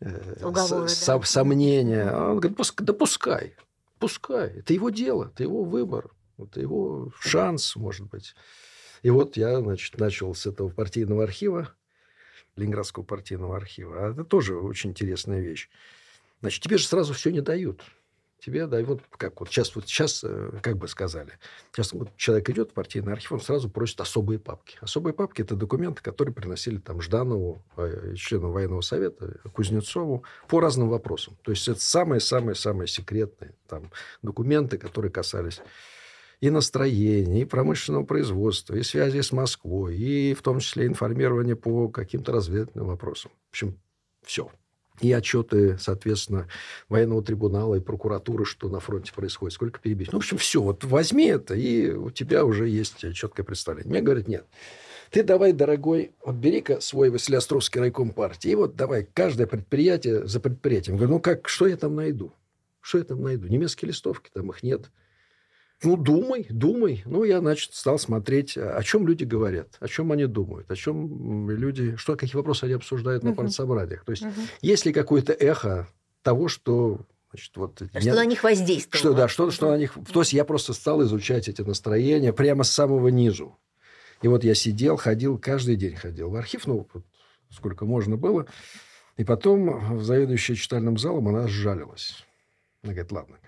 [0.00, 1.20] э, Уговоры, с, да?
[1.22, 2.10] сомнения.
[2.10, 3.56] Он говорит, да пускай,
[3.98, 4.50] пускай.
[4.50, 6.10] Это его дело, это его выбор.
[6.38, 8.36] Это его шанс, может быть.
[9.02, 11.74] И вот я, значит, начал с этого партийного архива,
[12.54, 14.06] Ленинградского партийного архива.
[14.06, 15.68] А это тоже очень интересная вещь.
[16.40, 17.82] Значит, тебе же сразу все не дают.
[18.40, 21.32] Тебе дают, как вот сейчас, вот сейчас, э, как бы сказали,
[21.72, 24.78] сейчас вот человек идет в партийный архив, он сразу просит особые папки.
[24.80, 30.88] Особые папки– это документы, которые приносили там Жданову, э, члену военного совета, Кузнецову по разным
[30.88, 31.36] вопросам.
[31.42, 33.90] То есть это самые-самые-самые секретные там,
[34.22, 35.60] документы, которые касались
[36.40, 41.88] и настроения, и промышленного производства, и связи с Москвой, и в том числе информирование по
[41.88, 43.32] каким-то разведывательным вопросам.
[43.48, 43.80] В общем,
[44.22, 44.50] все.
[45.00, 46.48] И отчеты, соответственно,
[46.88, 50.12] военного трибунала и прокуратуры, что на фронте происходит, сколько перебить.
[50.12, 50.60] Ну, в общем, все.
[50.60, 53.90] Вот возьми это, и у тебя уже есть четкое представление.
[53.90, 54.44] Мне говорят, нет.
[55.10, 60.38] Ты давай, дорогой, вот бери-ка свой Василиостровский райком партии, и вот давай каждое предприятие за
[60.38, 60.96] предприятием.
[60.96, 62.32] Говорю, ну как, что я там найду?
[62.80, 63.48] Что я там найду?
[63.48, 64.90] Немецкие листовки, там их нет.
[65.82, 67.02] Ну, думай, думай.
[67.04, 71.48] Ну, я, значит, стал смотреть, о чем люди говорят, о чем они думают, о чем
[71.50, 74.04] люди, что, какие вопросы они обсуждают на партсобраниях.
[74.04, 74.32] То есть, угу.
[74.60, 75.88] есть ли какое-то эхо
[76.22, 78.98] того, что Значит, вот, что я, на них воздействовало.
[78.98, 79.92] Что, да, что, что на них...
[80.12, 83.58] То есть я просто стал изучать эти настроения прямо с самого низу.
[84.22, 87.04] И вот я сидел, ходил, каждый день ходил в архив, ну, вот,
[87.50, 88.46] сколько можно было.
[89.18, 92.24] И потом заведующая читальным залом, она сжалилась.
[92.82, 93.38] Она говорит, ладно,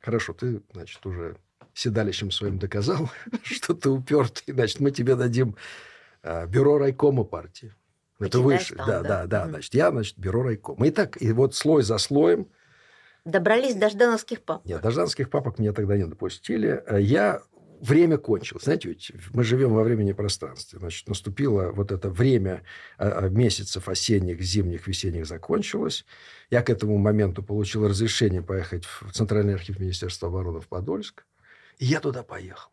[0.00, 1.36] хорошо, ты, значит, уже
[1.74, 3.10] седалищем своим доказал,
[3.42, 5.56] что ты упертый, значит, мы тебе дадим
[6.22, 7.74] а, бюро райкома партии.
[8.18, 8.76] Это выше.
[8.76, 9.48] Там, да, да, да, да.
[9.48, 10.86] Значит, я, значит, бюро райкома.
[10.86, 12.48] И так, и вот слой за слоем.
[13.24, 14.66] Добрались до ждановских папок.
[14.66, 16.82] Нет, до ждановских папок меня тогда не допустили.
[16.86, 17.42] А я
[17.80, 18.64] время кончилось.
[18.64, 20.78] Знаете, ведь мы живем во времени и пространстве.
[20.78, 22.62] Значит, наступило вот это время
[22.98, 26.04] а, месяцев осенних, зимних, весенних закончилось.
[26.50, 31.24] Я к этому моменту получил разрешение поехать в Центральный архив Министерства обороны в Подольск.
[31.80, 32.70] Я туда поехал.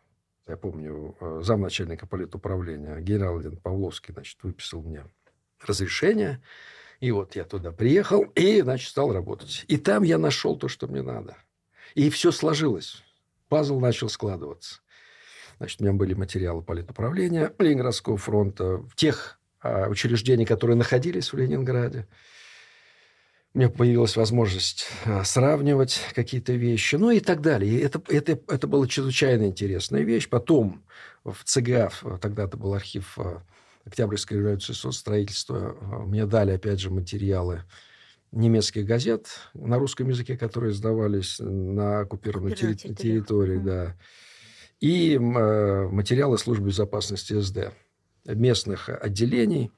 [0.48, 5.06] Я помню, э, замначальника политуправления генерал один Павловский, значит, выписал мне
[5.65, 6.43] разрешение.
[7.00, 9.63] И вот я туда приехал и, значит, стал работать.
[9.70, 11.38] И там я нашел то, что мне надо.
[11.96, 13.02] И все сложилось.
[13.48, 14.82] Пазл начал складываться.
[15.58, 22.08] Значит, у меня были материалы политуправления Ленинградского фронта, тех а, учреждений, которые находились в Ленинграде
[23.58, 27.74] у меня появилась возможность а, сравнивать какие-то вещи, ну и так далее.
[27.74, 30.30] И это, это, это была чрезвычайно интересная вещь.
[30.30, 30.86] Потом
[31.24, 31.91] в ЦГА,
[32.22, 33.41] тогда это был архив а,
[33.84, 37.63] Октябрьской революции соцстроительства, а, мне дали, опять же, материалы
[38.32, 42.93] немецких газет на русском языке, которые сдавались на оккупированной территории.
[42.93, 43.96] территории да.
[44.80, 45.17] и э,
[45.88, 47.74] материалы службы безопасности СД
[48.26, 49.72] местных отделений.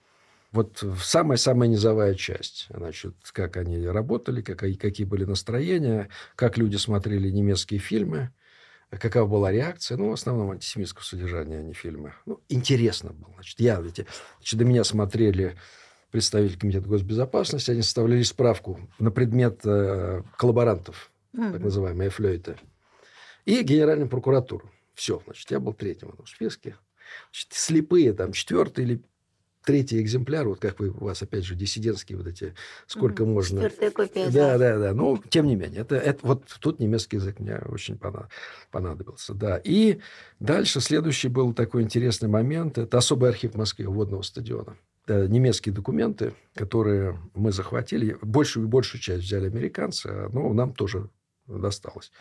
[0.52, 2.68] Вот самая-самая низовая часть.
[2.70, 8.32] Значит, как они работали, как, какие были настроения, как люди смотрели немецкие фильмы,
[8.90, 9.98] какова была реакция.
[9.98, 12.14] Ну, в основном антисемитского содержания, а не фильмы.
[12.26, 13.34] Ну, интересно было.
[13.36, 14.02] Значит, я, ведь,
[14.40, 15.56] значит, до меня смотрели
[16.12, 21.52] представители Комитета госбезопасности, они составляли справку на предмет э, коллаборантов, mm-hmm.
[21.52, 22.58] так называемые флейты,
[23.46, 24.72] и Генеральную прокуратуру.
[24.96, 26.76] Все, значит, я был третьим в этом списке.
[27.32, 29.02] Значит, слепые, там, четвертый или
[29.64, 32.54] третий экземпляр, вот как вы, у вас, опять же, диссидентские вот эти,
[32.88, 33.34] сколько mm-hmm.
[33.34, 33.62] можно...
[33.70, 34.30] Четвертая копия.
[34.30, 34.94] Да, да, да.
[34.94, 38.00] Ну, тем не менее, это, это, вот тут немецкий язык мне очень
[38.72, 39.60] понадобился, да.
[39.64, 40.00] И
[40.40, 42.78] дальше следующий был такой интересный момент.
[42.78, 44.78] Это особый архив Москвы, водного стадиона.
[45.06, 48.18] Это немецкие документы, которые мы захватили.
[48.22, 51.10] Большую и большую часть взяли американцы, но нам тоже
[51.58, 52.12] досталось.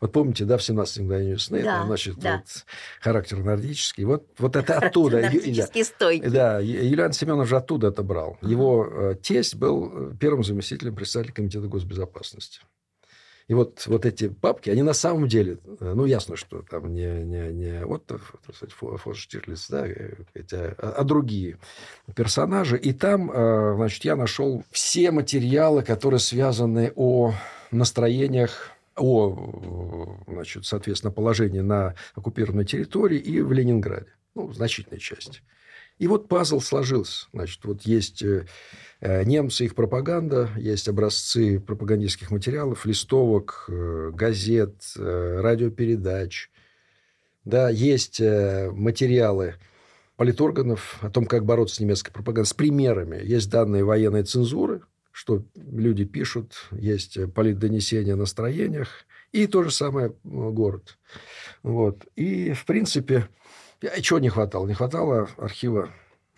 [0.00, 2.36] Вот помните, да, в 17 мгновений весны, да, это, значит, да.
[2.36, 2.64] вот,
[3.00, 4.04] характер нордический.
[4.04, 5.20] Вот, вот это оттуда.
[5.20, 6.28] Нордический стойкий.
[6.28, 8.38] Да, Юлиан Семенов же оттуда это брал.
[8.42, 12.60] Его э, тесть был э, первым заместителем председателя Комитета госбезопасности.
[13.48, 17.24] И вот, вот эти папки, они на самом деле, э, ну, ясно, что там не,
[17.24, 18.10] не, не вот
[18.48, 19.86] фон Штирлиц, да,
[20.34, 21.58] хотя, а, а другие
[22.14, 22.76] персонажи.
[22.76, 23.30] И там,
[23.76, 27.34] значит, я нашел все материалы, которые связаны о
[27.70, 34.12] настроениях о, значит, соответственно, положении на оккупированной территории и в Ленинграде.
[34.34, 35.40] Ну, в значительной части.
[35.98, 37.26] И вот пазл сложился.
[37.32, 38.46] Значит, вот есть э,
[39.00, 46.50] э, немцы, их пропаганда, есть образцы пропагандистских материалов, листовок, э, газет, радиопередач.
[47.46, 49.54] Да, есть материалы
[50.16, 53.24] политорганов о том, как бороться с немецкой пропагандой, с примерами.
[53.24, 54.82] Есть данные военной цензуры–
[55.16, 60.98] что люди пишут, есть политдонесения о настроениях, и то же самое город.
[61.62, 62.04] Вот.
[62.16, 63.26] И, в принципе,
[64.02, 64.66] чего не хватало?
[64.66, 65.90] Не хватало архива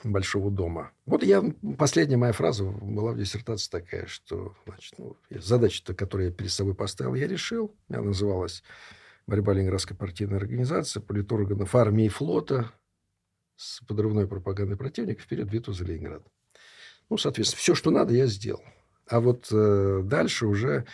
[0.04, 0.92] Большого дома.
[1.06, 1.42] Вот я,
[1.76, 6.76] последняя моя фраза была в диссертации такая, что значит, ну, задача, которую я перед собой
[6.76, 7.74] поставил, я решил.
[7.88, 8.62] Она называлась
[9.26, 12.70] «Борьба Ленинградской партийной организации, политорганов армии и флота
[13.56, 16.22] с подрывной пропагандой противника вперед битву за Ленинград».
[17.10, 18.62] Ну, соответственно, все, что надо, я сделал.
[19.08, 20.84] А вот э, дальше уже,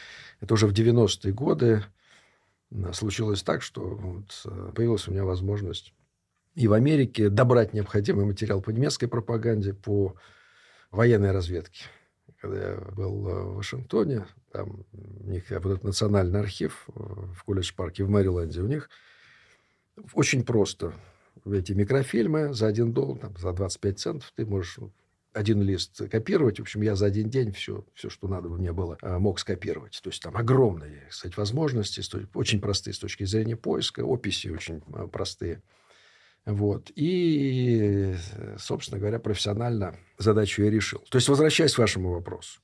[0.40, 1.84] это уже в 90-е годы,
[2.92, 5.92] случилось так, что вот, э, появилась у меня возможность
[6.54, 10.14] и в Америке добрать необходимый материал по немецкой пропаганде, по
[10.90, 11.86] военной разведке.
[12.40, 17.42] Когда я был э, в Вашингтоне, там у них вот этот национальный архив э, в
[17.44, 18.88] колледж-парке в Мэриленде, у них
[20.12, 20.92] очень просто
[21.44, 24.78] эти микрофильмы за один доллар, там, за 25 центов ты можешь
[25.34, 26.58] один лист копировать.
[26.58, 30.00] В общем, я за один день все, все что надо мне было, а, мог скопировать.
[30.02, 32.02] То есть там огромные, кстати, возможности,
[32.34, 35.62] очень простые с точки зрения поиска, описи очень а, простые.
[36.46, 36.90] Вот.
[36.94, 38.14] И,
[38.58, 41.00] собственно говоря, профессионально задачу я решил.
[41.10, 42.60] То есть, возвращаясь к вашему вопросу.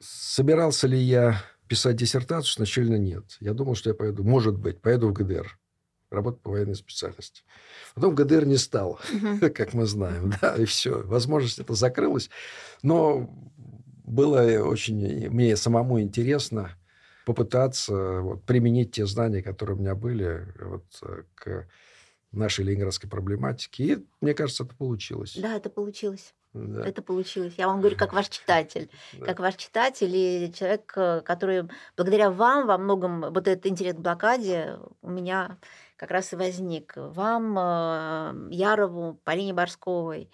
[0.00, 2.52] Собирался ли я писать диссертацию?
[2.52, 3.24] Сначала нет.
[3.40, 5.58] Я думал, что я поеду, может быть, поеду в ГДР
[6.10, 7.42] работать по военной специальности.
[7.94, 9.00] Потом ГДР не стал,
[9.54, 11.02] как мы знаем, да, и все.
[11.02, 12.30] Возможность это закрылась.
[12.82, 13.30] Но
[14.04, 16.76] было очень мне самому интересно
[17.26, 20.84] попытаться вот, применить те знания, которые у меня были вот,
[21.34, 21.68] к
[22.32, 23.84] нашей ленинградской проблематике.
[23.84, 25.36] И мне кажется, это получилось.
[25.36, 26.34] Да, это получилось.
[26.54, 26.86] Да.
[26.86, 27.54] Это получилось.
[27.58, 28.90] Я вам говорю, как ваш читатель.
[29.18, 29.26] Да.
[29.26, 33.98] Как ваш читатель и человек, э, который благодаря вам во многом, вот этот интерес к
[33.98, 35.58] блокаде у меня
[35.98, 36.94] как раз и возник.
[36.96, 40.30] Вам, э, Ярову, Полине Борсковой.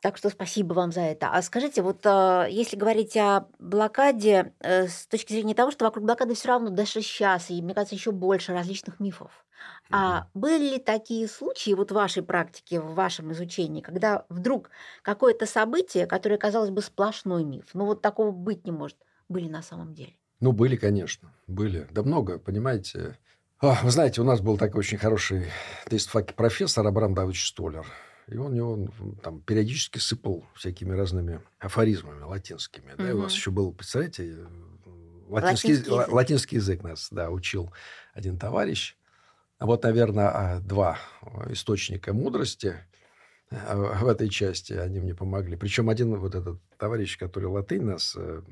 [0.00, 1.30] Так что спасибо вам за это.
[1.30, 6.04] А скажите, вот э, если говорить о блокаде э, с точки зрения того, что вокруг
[6.04, 9.44] блокады все равно даже сейчас, и мне кажется, еще больше различных мифов.
[9.90, 14.70] А были ли такие случаи вот в вашей практике, в вашем изучении, когда вдруг
[15.02, 19.62] какое-то событие, которое казалось бы сплошной миф, ну вот такого быть не может, были на
[19.62, 20.14] самом деле?
[20.40, 21.88] Ну, были, конечно, были.
[21.92, 23.16] Да много, понимаете.
[23.64, 25.46] О, вы знаете, у нас был такой очень хороший
[25.88, 27.86] тестфаки профессор Абрам Давыдович Столер.
[28.28, 28.90] И он его
[29.22, 32.92] там периодически сыпал всякими разными афоризмами латинскими.
[32.92, 32.96] Угу.
[32.98, 34.36] Да, и у нас еще был, представляете,
[35.30, 36.12] латинский, латинский, язык.
[36.12, 37.72] латинский язык нас да, учил
[38.12, 38.96] один товарищ.
[39.56, 40.98] А вот, наверное, а, два
[41.48, 42.74] источника мудрости
[43.50, 45.56] а, в этой части они мне помогли.
[45.56, 48.42] Причем один вот этот товарищ, который латынь нас э,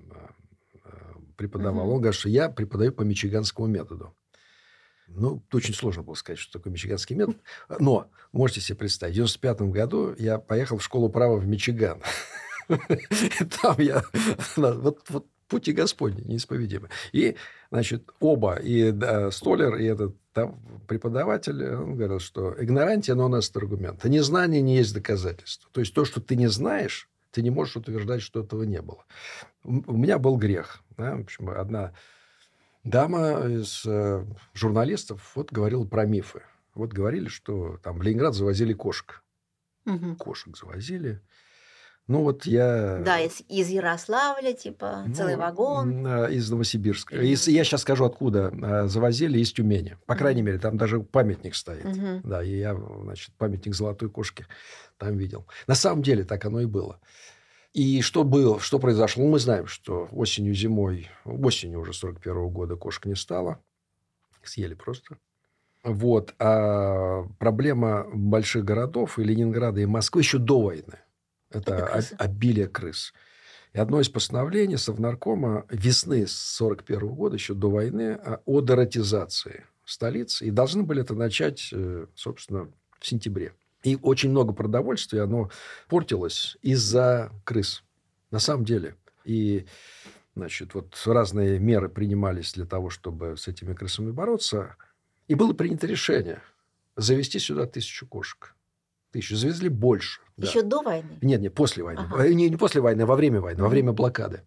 [0.86, 0.90] э,
[1.36, 1.96] преподавал, угу.
[1.96, 4.14] он говорит, что я преподаю по мичиганскому методу.
[5.08, 7.36] Ну, очень сложно было сказать, что такое мичиганский метод.
[7.78, 12.00] Но, можете себе представить, в 95 году я поехал в школу права в Мичиган.
[12.68, 14.02] Там я...
[14.56, 15.06] Вот,
[15.48, 16.88] пути Господни неисповедимы.
[17.12, 17.36] И,
[17.70, 18.90] значит, оба, и
[19.30, 24.02] Столер, и этот там, преподаватель, он говорил, что игнорантия, но у нас аргумент.
[24.02, 25.68] А незнание не есть доказательство.
[25.72, 29.04] То есть то, что ты не знаешь, ты не можешь утверждать, что этого не было.
[29.62, 30.80] У меня был грех.
[30.96, 31.16] Да?
[31.16, 31.92] В общем, одна
[32.84, 34.24] дама из э,
[34.54, 36.42] журналистов вот говорила про мифы.
[36.74, 39.22] Вот говорили, что там в Ленинград завозили кошек.
[39.84, 40.16] Мгм.
[40.16, 41.20] Кошек завозили.
[42.08, 43.00] Ну, вот я...
[43.04, 46.04] Да, из, из Ярославля, типа, целый Ну, вагон.
[46.04, 47.14] м, а, Из Новосибирска.
[47.16, 49.96] Из- я сейчас скажу, откуда а, завозили, из Тюмени.
[50.06, 51.84] По крайней мере, там даже памятник стоит.
[51.84, 52.22] Мгм.
[52.24, 54.46] Да, и я, значит, памятник золотой кошки
[54.98, 55.46] там видел.
[55.68, 56.98] На самом деле так оно и было.
[57.72, 59.26] И что было, что произошло?
[59.26, 63.60] Мы знаем, что осенью, зимой, осенью уже 41 года кошек не стало.
[64.42, 65.16] Съели просто.
[65.82, 66.34] Вот.
[66.38, 70.98] А проблема больших городов и Ленинграда, и Москвы еще до войны.
[71.50, 72.14] Это, Это о- крысы.
[72.18, 73.14] обилие крыс.
[73.72, 79.64] И одно из постановлений Совнаркома весны с 41 года, еще до войны, а, о дератизации
[79.86, 80.46] столицы.
[80.46, 82.70] И должны были это начать, э, собственно,
[83.00, 83.54] в сентябре.
[83.82, 85.50] И очень много продовольствия, оно
[85.88, 87.82] портилось из-за крыс.
[88.30, 88.96] На самом деле.
[89.24, 89.66] И,
[90.34, 94.76] значит, вот разные меры принимались для того, чтобы с этими крысами бороться.
[95.28, 96.40] И было принято решение
[96.96, 98.54] завести сюда тысячу кошек.
[99.10, 99.36] Тысячу.
[99.36, 100.20] Завезли больше.
[100.36, 100.46] да.
[100.48, 101.18] Еще до войны.
[101.20, 102.00] Нет, не после войны.
[102.00, 102.24] Ага.
[102.26, 104.42] Э, Не, не после войны, а во время войны, во время блокады.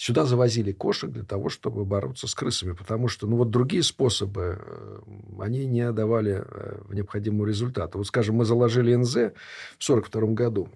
[0.00, 4.58] Сюда завозили кошек для того, чтобы бороться с крысами, потому что ну, вот другие способы,
[4.58, 5.00] э,
[5.40, 7.98] они не давали э, необходимого результата.
[7.98, 10.70] Вот, скажем, мы заложили НЗ в 1942 году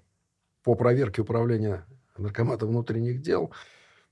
[0.62, 1.86] по проверке управления
[2.18, 3.50] наркомата внутренних дел,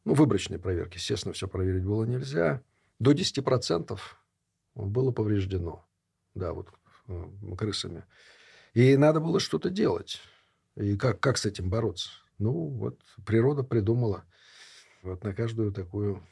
[0.07, 2.63] ну, выборочные проверки, естественно, все проверить было нельзя,
[2.99, 4.01] до 10%
[4.75, 5.85] было повреждено,
[6.35, 6.69] да, вот
[7.09, 7.25] э,
[7.59, 8.05] крысами.
[8.73, 10.23] И надо было что-то делать.
[10.75, 12.09] И как, как с этим бороться?
[12.39, 14.25] Ну, вот природа придумала
[15.03, 16.23] вот на каждую такую...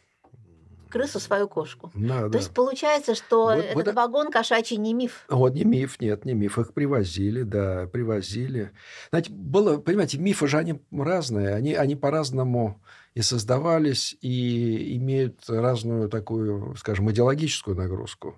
[0.89, 1.93] Крысу свою кошку.
[1.95, 2.39] Да, То да.
[2.39, 5.25] есть получается, что Вот- этот вот- вагон кошачий не миф.
[5.29, 6.59] Вот не миф, нет, не миф.
[6.59, 8.73] Их привозили, да, привозили.
[9.11, 11.55] Знаете, было, понимаете, мифы же они разные.
[11.55, 12.81] Они, они по-разному
[13.15, 18.35] и создавались, и имеют разную такую, скажем, идеологическую нагрузку.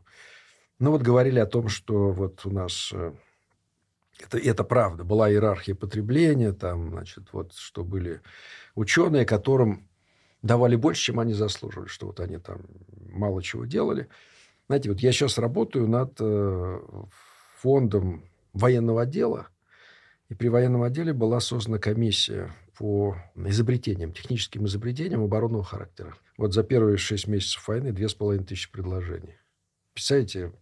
[0.79, 2.91] Ну, вот говорили о том, что вот у нас...
[2.93, 3.13] э,
[4.21, 5.05] Это, это правда.
[5.05, 8.21] Была иерархия потребления, там, значит, вот, что были
[8.75, 9.89] ученые, которым
[10.43, 12.63] давали больше, чем они заслуживали, что вот они там
[13.09, 14.09] мало чего делали.
[14.67, 16.81] Знаете, вот я сейчас работаю над э,
[17.59, 19.49] фондом военного отдела,
[20.29, 26.17] и при военном отделе была создана комиссия по изобретениям, техническим изобретениям оборонного характера.
[26.39, 29.37] Вот за первые шесть месяцев войны две с половиной тысячи предложений.
[29.93, 30.53] Представляете,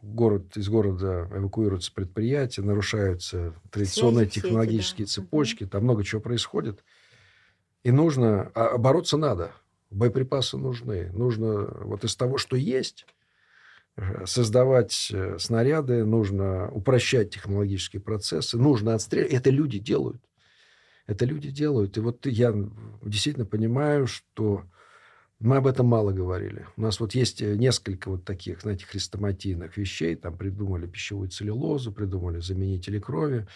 [0.00, 5.12] город, из города эвакуируются предприятия, нарушаются традиционные Связи эти, технологические да.
[5.12, 6.84] цепочки, там много чего происходит.
[7.86, 9.52] И нужно, а бороться надо.
[9.90, 11.08] Боеприпасы нужны.
[11.12, 13.06] Нужно вот из того, что есть,
[13.96, 19.30] э, создавать э, снаряды, нужно упрощать технологические процессы, нужно отстрелять.
[19.30, 20.20] Это люди делают.
[21.06, 21.96] Это люди делают.
[21.96, 22.52] И вот я
[23.04, 24.64] действительно понимаю, что
[25.38, 26.66] мы об этом мало говорили.
[26.76, 30.16] У нас вот есть э, несколько вот таких, знаете, хрестоматийных вещей.
[30.16, 33.46] Там придумали пищевую целлюлозу, придумали заменители крови,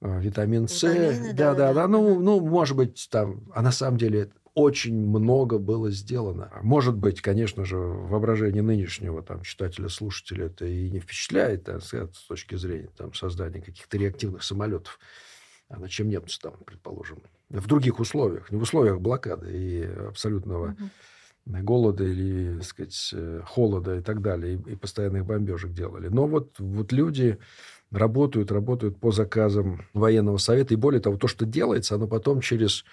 [0.00, 0.82] а, витамин С.
[0.82, 1.74] Витамины, да, да, да-да-да.
[1.82, 1.88] да.
[1.88, 3.50] Ну, ну, может быть, там...
[3.54, 6.50] А на самом деле очень много было сделано.
[6.62, 12.14] Может быть, конечно же, воображение нынешнего там, читателя, слушателя это и не впечатляет, так сказать,
[12.14, 14.98] с точки зрения там, создания каких-то реактивных самолетов.
[15.68, 20.76] А на чем немцы там, предположим, в других условиях, не в условиях блокады и абсолютного
[21.46, 21.64] Мгм.
[21.64, 26.08] голода или, так сказать, э, холода и так далее, и, и постоянных бомбежек делали.
[26.08, 27.38] Но вот, вот люди
[27.92, 30.74] работают, работают по заказам военного совета.
[30.74, 32.84] И более того, то, что делается, оно потом через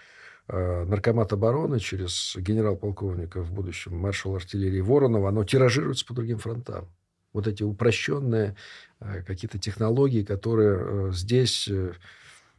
[0.47, 6.89] э, наркомат обороны, через генерал-полковника в будущем маршал артиллерии Воронова, оно тиражируется по другим фронтам.
[7.33, 8.55] Вот эти упрощенные
[8.99, 11.67] э, какие-то технологии, которые здесь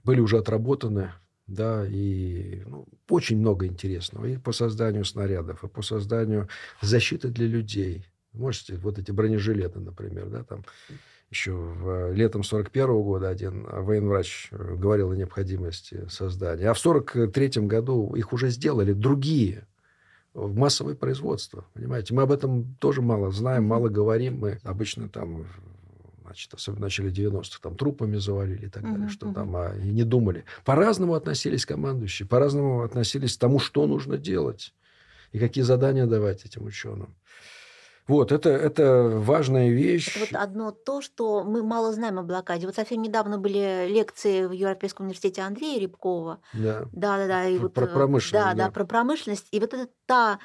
[0.02, 1.12] были уже отработаны
[1.46, 6.48] да, и ну, очень много интересного и по созданию снарядов, и по созданию
[6.80, 8.06] защиты для людей.
[8.32, 10.64] Можете, вот эти бронежилеты, например, да, там
[11.30, 16.68] еще в, э, летом 41 года один военврач э, говорил о необходимости создания.
[16.68, 19.66] А в 43 году их уже сделали другие
[20.32, 21.64] в массовое производство.
[21.74, 24.38] Понимаете, мы об этом тоже мало знаем, мало говорим.
[24.38, 25.46] Мы обычно там
[26.34, 29.34] значит, особенно в начале 90-х, там трупами завалили и так далее, Мгм, что мгм.
[29.34, 30.44] там, а, и не думали.
[30.64, 34.74] По-разному относились командующие, по-разному относились к тому, что нужно делать
[35.32, 37.14] и какие задания давать этим ученым.
[38.06, 40.14] Вот, это, это важная вещь.
[40.14, 42.66] Это вот одно то, что мы мало знаем о блокаде.
[42.66, 46.38] Вот совсем недавно были лекции в Европейском университете Андрея Рябкова.
[46.52, 46.82] Да.
[46.92, 47.44] Да, да, да.
[47.48, 48.70] И Про- вот, э, промышленность, Да, да, да.
[48.72, 49.46] про промышленность.
[49.52, 50.38] И вот это та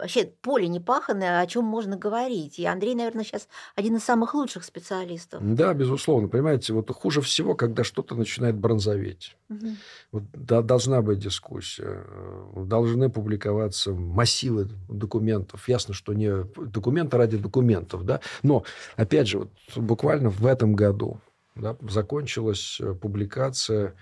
[0.00, 2.58] вообще поле непаханное, о чем можно говорить.
[2.58, 5.40] И Андрей, наверное, сейчас один из самых лучших специалистов.
[5.42, 6.28] Да, безусловно.
[6.28, 9.36] Понимаете, вот хуже всего, когда что-то начинает бронзоветь.
[9.48, 9.76] Мгм.
[10.12, 12.04] Вот да- должна быть дискуссия.
[12.06, 15.68] Э, Должны публиковаться массивы документов.
[15.68, 18.20] Ясно, что не документы ради документов, да.
[18.42, 18.64] Но,
[18.96, 21.18] опять же, вот буквально в этом году
[21.56, 23.94] да, закончилась э, публикация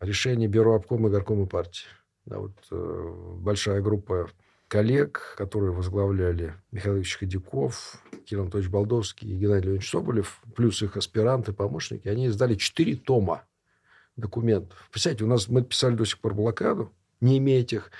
[0.00, 1.86] решения Бюро обкома и горкома партии.
[2.26, 4.28] Да, вот, э, большая группа
[4.68, 10.96] коллег, которые возглавляли Михаил Ильич Ходяков, Кирилл Анатольевич Болдовский и Геннадий Леонидович Соболев, плюс их
[10.96, 13.44] аспиранты, помощники, они издали четыре тома
[14.16, 14.88] документов.
[14.90, 17.90] Представляете, у нас мы писали до сих пор блокаду, не имея этих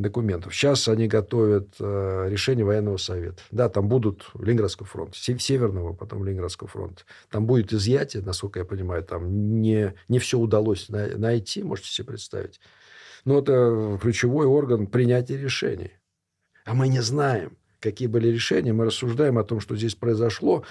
[0.00, 0.54] документов.
[0.54, 3.42] Сейчас они готовят э, решение военного совета.
[3.50, 7.02] Да, там будут Ленинградский фронт, се- Северного, потом Ленинградского фронта.
[7.30, 12.08] Там будет изъятие, насколько я понимаю, там не, не все удалось на- найти, можете себе
[12.08, 12.60] представить.
[13.24, 15.92] Но это ключевой орган принятия решений.
[16.64, 18.72] А мы не знаем, какие были решения.
[18.72, 20.64] Мы рассуждаем о том, что здесь произошло.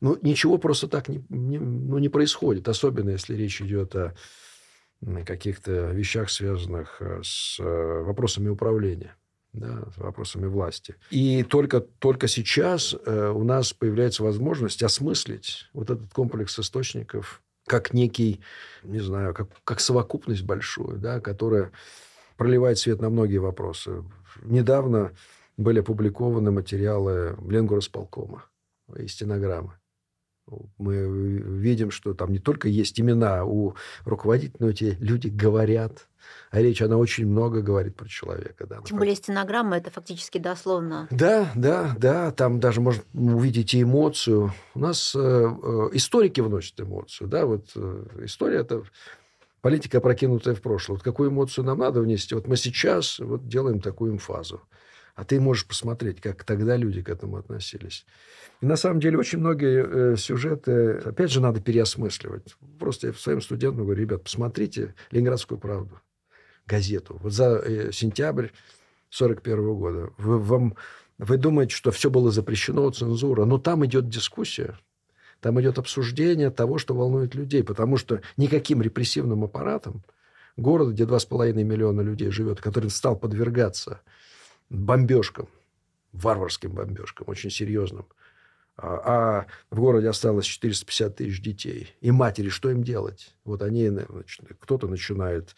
[0.00, 2.68] Ну, ничего просто так не, не- ну, не происходит.
[2.68, 4.14] Особенно, если речь идет о
[5.24, 9.16] каких-то вещах, связанных э, с э, вопросами управления,
[9.52, 10.96] да, с вопросами власти.
[11.10, 17.92] И только, только сейчас э, у нас появляется возможность осмыслить вот этот комплекс источников как
[17.92, 18.40] некий,
[18.82, 21.72] не знаю, как, как совокупность большую, да, которая
[22.36, 24.02] проливает свет на многие вопросы.
[24.42, 25.12] Недавно
[25.56, 28.44] были опубликованы материалы Ленгорасполкома
[28.96, 29.79] и стенограммы.
[30.78, 33.74] Мы видим, что там не только есть имена у
[34.04, 36.08] руководителей, но эти люди говорят.
[36.50, 38.66] А речь, она очень много говорит про человека.
[38.66, 41.08] Да, Тем более стенограмма это фактически дословно.
[41.10, 44.52] да, да, да, там даже можно увидеть и эмоцию.
[44.74, 48.82] У нас э, э, историки вносят эмоцию, да, вот э, история это
[49.60, 50.96] политика, опрокинутая в прошлое.
[50.96, 52.34] Вот какую эмоцию нам надо внести?
[52.34, 54.60] Вот мы сейчас вот делаем такую эмфазу.
[55.14, 58.06] А ты можешь посмотреть, как тогда люди к этому относились.
[58.60, 62.56] И на самом деле очень многие э, сюжеты, опять же, надо переосмысливать.
[62.78, 66.00] Просто я своим студентам говорю, ребят, посмотрите «Ленинградскую правду»,
[66.66, 67.18] газету.
[67.22, 68.48] Вот за э, сентябрь
[69.10, 70.10] 1941 года.
[70.18, 70.76] Вы, вам,
[71.18, 73.44] вы думаете, что все было запрещено, цензура.
[73.44, 74.78] Но там идет дискуссия.
[75.40, 77.64] Там идет обсуждение того, что волнует людей.
[77.64, 80.04] Потому что никаким репрессивным аппаратом
[80.56, 84.00] город, где 2,5 миллиона людей живет, который стал подвергаться
[84.70, 85.48] бомбежкам,
[86.12, 88.06] варварским бомбежкам, очень серьезным,
[88.76, 91.94] а, а в городе осталось 450 тысяч детей.
[92.00, 93.34] И матери, что им делать?
[93.44, 95.54] Вот они, значит, кто-то начинает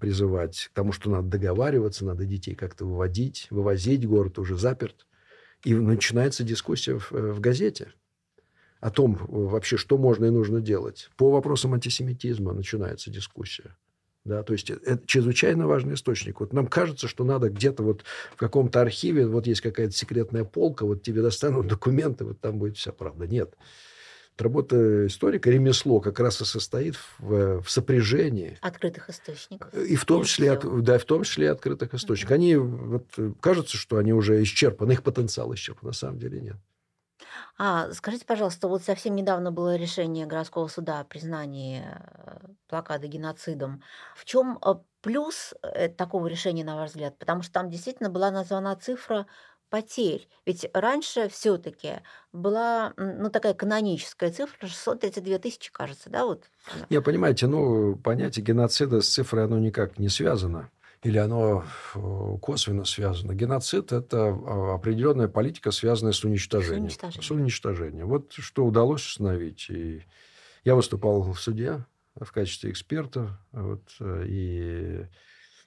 [0.00, 5.06] призывать к тому, что надо договариваться, надо детей как-то выводить, вывозить, город уже заперт.
[5.64, 7.92] И начинается дискуссия в, в газете
[8.80, 11.10] о том вообще, что можно и нужно делать.
[11.16, 13.76] По вопросам антисемитизма начинается дискуссия.
[14.24, 16.38] Да, то есть это чрезвычайно важный источник.
[16.38, 20.86] Вот нам кажется, что надо где-то вот в каком-то архиве, вот есть какая-то секретная полка,
[20.86, 23.26] вот тебе достанут документы, вот там будет вся правда.
[23.26, 23.56] Нет.
[24.38, 28.58] Работа историка, ремесло как раз и состоит в, в сопряжении.
[28.60, 29.72] Открытых источников.
[29.74, 32.32] И в том, числе, от, да, в том числе и открытых источников.
[32.32, 33.06] Они, вот,
[33.40, 35.88] кажется, что они уже исчерпаны, их потенциал исчерпан.
[35.88, 36.56] На самом деле нет.
[37.64, 43.84] А, скажите, пожалуйста, вот совсем недавно было решение городского суда о признании э, блокады геноцидом.
[44.16, 47.16] В чем э, плюс э, такого решения, на ваш взгляд?
[47.18, 49.28] Потому что там действительно была названа цифра
[49.70, 50.28] потерь.
[50.44, 52.00] Ведь раньше все-таки
[52.32, 56.26] была ну, такая каноническая цифра 632 тысячи, кажется, да?
[56.26, 56.50] Вот.
[56.90, 60.68] Не, понимаете, ну, понятие геноцида с цифрой, оно никак не связано.
[61.02, 61.64] Или оно
[62.40, 63.34] косвенно связано.
[63.34, 64.28] Геноцид– это
[64.74, 66.90] определенная политика, связанная с уничтожением.
[66.90, 67.22] С уничтожением.
[67.22, 68.08] С уничтожением.
[68.08, 69.68] Вот что удалось установить.
[69.68, 70.04] И
[70.64, 71.84] я выступал в суде
[72.14, 73.40] в качестве эксперта.
[73.50, 75.06] Вот, и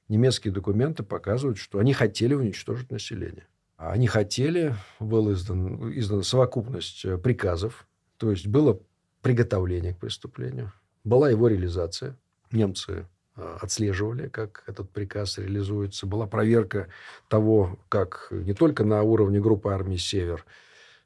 [0.08, 3.48] немецкие документы показывают, что они хотели уничтожить население.
[3.76, 8.80] Они хотели, была издан, издана совокупность приказов, то есть было
[9.22, 10.72] приготовление к преступлению,
[11.04, 12.18] была его реализация.
[12.54, 13.06] Немцы
[13.36, 16.06] отслеживали, как этот приказ реализуется.
[16.06, 16.88] Была проверка
[17.28, 20.46] того, как не только на уровне группы армии «Север»,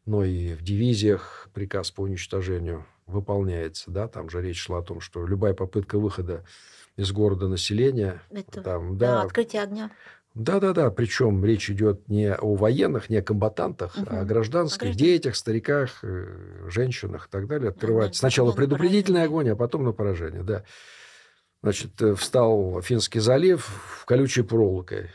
[0.06, 3.92] но и в дивизиях приказ по уничтожению выполняется.
[3.92, 4.08] Да?
[4.08, 6.44] Там же речь шла о том, что любая попытка выхода
[6.96, 8.22] из города населения...
[8.30, 9.92] Это, там, да, да, открытие огня.
[10.36, 14.06] Да-да-да, причем речь идет не о военных, не о комбатантах, угу.
[14.10, 15.06] а о гражданских, Граждан.
[15.06, 16.04] детях, стариках,
[16.68, 17.70] женщинах и так далее.
[17.70, 20.44] Открывать да, сначала предупредительный огонь, а потом на поражение.
[20.44, 20.64] Да.
[21.62, 25.10] Значит, встал Финский залив в колючей проволокой.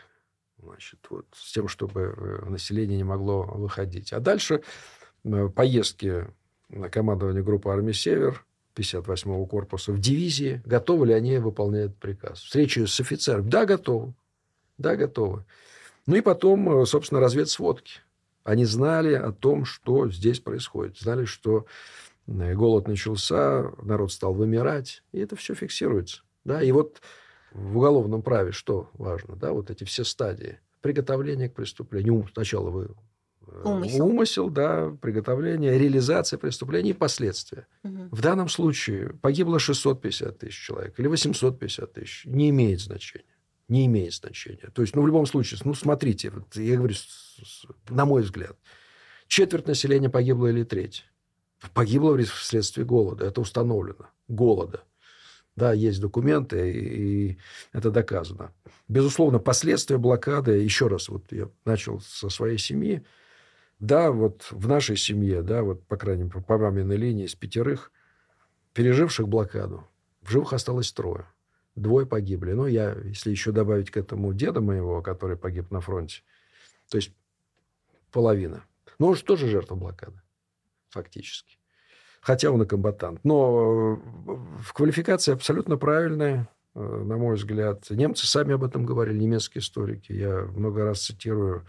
[0.62, 4.12] значит, вот, с тем, чтобы э, население не могло выходить.
[4.12, 4.62] А дальше
[5.24, 6.26] э, поездки
[6.68, 8.44] на командование группы армии «Север»,
[8.76, 12.40] 58-го корпуса в дивизии, готовы ли они выполнять приказ.
[12.40, 13.48] Встречи с офицером.
[13.48, 14.14] Да, готовы.
[14.76, 15.44] Да, готовы.
[16.06, 18.00] Ну и потом, э, собственно, разведсводки.
[18.42, 20.98] Они знали о том, что здесь происходит.
[20.98, 21.64] Знали, что
[22.26, 25.02] голод начался, народ стал вымирать.
[25.12, 26.23] И это все фиксируется.
[26.44, 26.62] Да?
[26.62, 27.00] И вот
[27.52, 29.36] в уголовном праве что важно?
[29.36, 29.52] Да?
[29.52, 30.58] Вот эти все стадии.
[30.80, 32.26] Приготовление к преступлению.
[32.32, 32.94] Сначала вы
[33.46, 34.06] э, Умысел.
[34.06, 37.66] Умысел, да, приготовление, реализация преступления и последствия.
[37.82, 38.08] Мгм.
[38.10, 42.24] В данном случае погибло 650 тысяч человек или 850 тысяч.
[42.26, 43.24] Не имеет значения.
[43.68, 44.70] Не имеет значения.
[44.74, 46.94] То есть, ну, в любом случае, ну, смотрите, вот я говорю,
[47.88, 48.58] на мой взгляд,
[49.26, 51.04] четверть населения погибло или треть.
[51.72, 53.24] Погибло вследствие голода.
[53.24, 54.08] Это установлено.
[54.28, 54.84] Голода.
[55.56, 57.38] Да, есть документы, и
[57.72, 58.52] это доказано.
[58.88, 63.04] Безусловно, последствия блокады, еще раз, вот я начал со своей семьи,
[63.78, 67.92] да, вот в нашей семье, да, вот, по крайней мере, по маминой линии из пятерых,
[68.72, 69.86] переживших блокаду,
[70.22, 71.26] в живых осталось трое.
[71.76, 72.52] Двое погибли.
[72.52, 76.22] Ну, я, если еще добавить к этому деда моего, который погиб на фронте,
[76.88, 77.12] то есть
[78.10, 78.64] половина.
[78.98, 80.20] Ну, он же тоже жертва блокады,
[80.88, 81.58] фактически.
[82.24, 83.20] Хотя он и комбатант.
[83.22, 87.84] Но э, в квалификации абсолютно правильная, э, на мой взгляд.
[87.90, 90.12] Немцы сами об этом говорили, немецкие историки.
[90.12, 91.66] Я много раз цитирую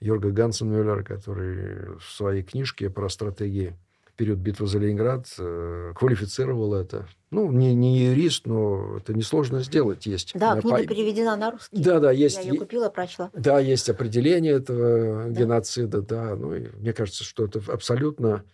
[0.00, 3.74] Йорга Гансенмюллера, который в своей книжке про стратегии
[4.16, 7.06] период битвы за Ленинград э, квалифицировал это.
[7.30, 10.04] Ну, не, не юрист, но это несложно сделать.
[10.04, 11.82] Есть Да, книга по- переведена на русский.
[11.82, 13.30] Да, да, есть, Я ее купила, прочла.
[13.32, 15.40] да, есть определение этого Да.
[15.40, 16.36] геноцида, да.
[16.36, 18.44] Ну, и мне кажется, что это абсолютно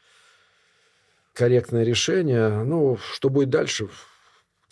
[1.33, 2.65] корректное решение.
[2.65, 3.89] Ну, что будет дальше,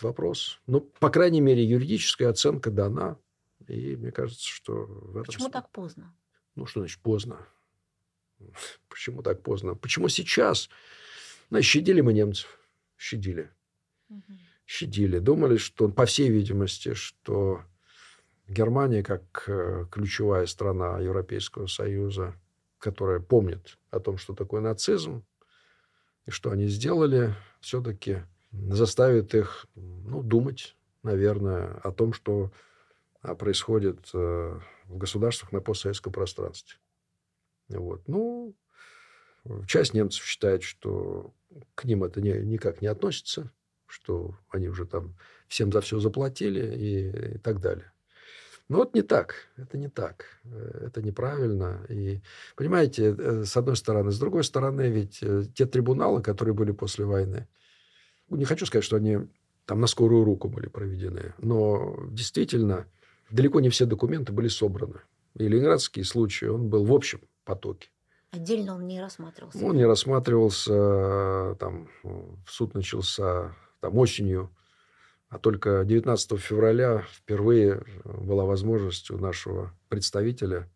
[0.00, 0.60] вопрос.
[0.66, 3.18] Ну, по крайней мере, юридическая оценка дана.
[3.66, 5.24] И мне кажется, что в этом...
[5.24, 6.14] Почему см- так поздно?
[6.54, 7.46] Ну, что значит поздно?
[8.88, 9.74] Почему так поздно?
[9.74, 10.70] Почему сейчас?
[11.50, 12.58] Ну, щадили мы немцев.
[12.96, 13.50] Щадили
[14.68, 15.18] щадили.
[15.18, 17.62] Думали, что, по всей видимости, что
[18.46, 22.34] Германия, как э, ключевая страна Европейского Союза,
[22.78, 25.24] которая помнит о том, что такое нацизм,
[26.28, 28.18] и что они сделали, все-таки
[28.52, 32.52] заставит их ну, думать, наверное, о том, что
[33.22, 36.76] а, происходит э, в государствах на постсоветском пространстве.
[37.70, 38.06] Вот.
[38.08, 38.54] Ну,
[39.66, 41.32] часть немцев считает, что
[41.74, 43.50] к ним это не- никак не относится,
[43.86, 45.16] что они уже там
[45.48, 47.90] всем за все заплатили и, и так далее.
[48.68, 49.34] Но вот не так.
[49.56, 50.26] Это не так.
[50.44, 51.86] Э, Это неправильно.
[51.88, 52.20] И,
[52.56, 54.10] понимаете, э, с одной стороны.
[54.10, 57.46] С другой стороны, ведь э, те трибуналы, которые были после войны,
[58.28, 59.18] ну, не хочу сказать, что они
[59.64, 62.86] там на скорую руку были проведены, но действительно
[63.30, 65.00] далеко не все документы были собраны.
[65.34, 67.88] И ленинградский случай, он был в общем потоке.
[68.30, 69.64] Отдельно он не рассматривался.
[69.64, 72.08] Он не рассматривался, там, э,
[72.46, 74.50] суд начался там, осенью,
[75.28, 80.70] а только 19 февраля впервые была возможность у нашего представителя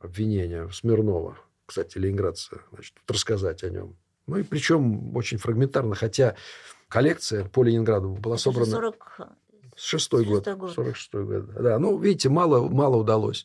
[0.00, 3.96] обвинения Смирнова, кстати, ленинградца, значит, рассказать о нем.
[4.26, 6.36] Ну и причем очень фрагментарно, хотя
[6.88, 8.70] коллекция по Ленинграду была Это собрана...
[8.70, 9.20] 40...
[9.76, 10.46] Шестой год.
[10.46, 10.72] 46-й год.
[10.72, 11.54] 46 год.
[11.54, 13.44] Да, ну, видите, мало, мало удалось.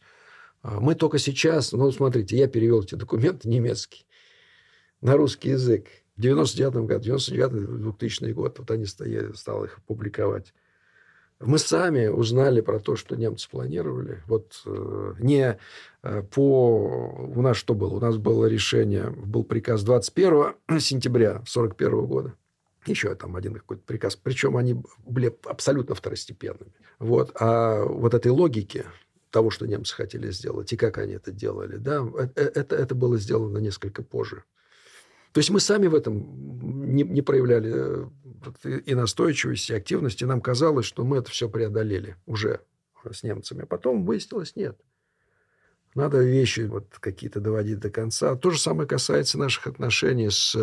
[0.62, 4.06] А Мы только сейчас, ну, смотрите, я перевел эти документы немецкие
[5.02, 5.88] на русский язык.
[6.20, 10.54] В 99 году, 99-2000 год, вот они стояли, стал их публиковать.
[11.40, 14.22] Мы сами узнали про то, что немцы планировали.
[14.28, 15.58] Вот э, не
[16.04, 17.32] э, по...
[17.34, 17.94] У нас что было?
[17.94, 22.34] У нас было решение, был приказ 21 сентября 41 года.
[22.86, 24.18] Еще там один какой-то приказ.
[24.18, 26.74] Причем они были абсолютно второстепенными.
[27.00, 27.32] Вот.
[27.40, 28.84] А вот этой логики
[29.30, 32.94] того, что немцы хотели сделать, и как они это делали, да, э- э- это, это
[32.94, 34.44] было сделано несколько позже.
[35.32, 37.72] То есть мы сами в этом не, не проявляли
[38.66, 40.24] э, и, настойчивости, и активности.
[40.24, 42.62] Нам казалось, что мы это все преодолели уже
[43.10, 43.64] с немцами.
[43.64, 44.78] А потом выяснилось, нет.
[45.96, 48.36] Надо вещи вот какие-то доводить до конца.
[48.36, 50.56] То же самое касается наших отношений с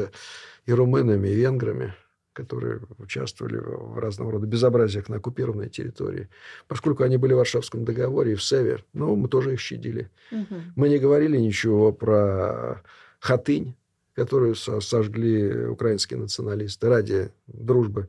[0.66, 1.94] и румынами, и венграми,
[2.32, 6.28] которые участвовали в разного рода безобразиях на оккупированной территории.
[6.68, 10.10] Поскольку они были в Варшавском договоре и в Север, ну, мы тоже их щадили.
[10.30, 10.72] Мгм.
[10.76, 12.82] Мы не говорили ничего про
[13.20, 13.74] Хатынь,
[14.16, 18.08] которую со- сожгли украинские националисты ради дружбы.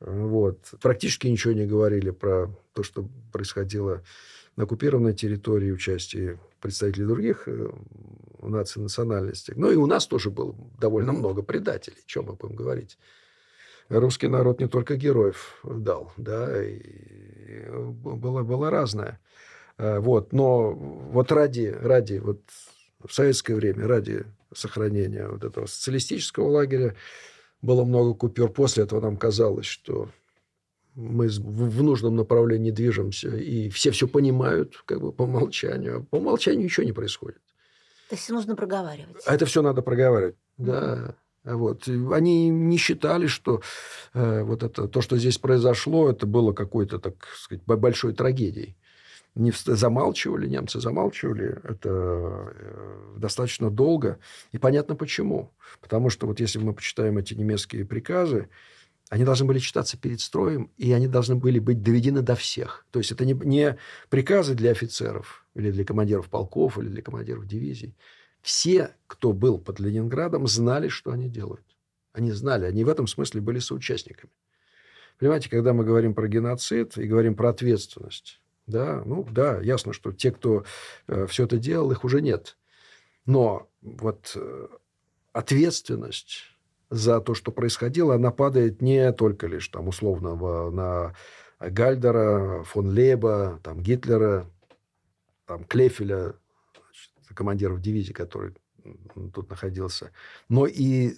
[0.00, 0.58] Вот.
[0.82, 4.02] Практически ничего не говорили про то, что происходило
[4.56, 7.70] на оккупированной территории, участие представителей других э,
[8.42, 9.54] наций, национальностей.
[9.56, 12.98] Ну и у нас тоже было довольно много предателей, чем мы будем говорить.
[13.88, 19.20] Русский народ не только героев дал, да, и было, было разное.
[19.78, 20.32] Э, вот.
[20.32, 22.40] Но вот ради, ради вот
[23.04, 24.24] в советское время, ради
[24.54, 26.94] сохранения вот этого социалистического лагеря
[27.62, 28.50] было много купюр.
[28.50, 30.08] После этого нам казалось, что
[30.94, 35.98] мы в нужном направлении движемся, и все все понимают как бы по умолчанию.
[35.98, 37.40] А по умолчанию ничего не происходит.
[38.08, 39.22] То есть нужно проговаривать.
[39.26, 40.36] А это все надо проговаривать.
[40.56, 41.14] Да.
[41.44, 41.86] Вот.
[41.86, 43.62] Они не считали, что
[44.12, 48.76] э, вот это, то, что здесь произошло, это было какой-то, так сказать, большой трагедией.
[49.38, 54.18] Не замалчивали, немцы замалчивали это э, достаточно долго.
[54.50, 55.52] И понятно почему.
[55.80, 58.48] Потому что вот если мы почитаем эти немецкие приказы,
[59.10, 62.84] они должны были читаться перед строем, и они должны были быть доведены до всех.
[62.90, 63.78] То есть это не, не
[64.10, 67.94] приказы для офицеров или для командиров полков или для командиров дивизий.
[68.42, 71.64] Все, кто был под Ленинградом, знали, что они делают.
[72.12, 74.32] Они знали, они в этом смысле были соучастниками.
[75.20, 80.12] Понимаете, когда мы говорим про геноцид и говорим про ответственность, да, ну да, ясно, что
[80.12, 80.64] те, кто
[81.08, 82.56] э, все это делал, их уже нет.
[83.26, 84.68] Но вот э,
[85.32, 86.44] ответственность
[86.90, 91.14] за то, что происходило, она падает не только лишь там условно на
[91.60, 94.46] Гальдера, фон Леба, там Гитлера,
[95.46, 96.34] там Клефеля,
[96.74, 98.54] значит, командиров дивизии, который
[99.34, 100.12] тут находился,
[100.48, 101.14] но и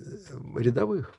[0.56, 1.14] рядовых.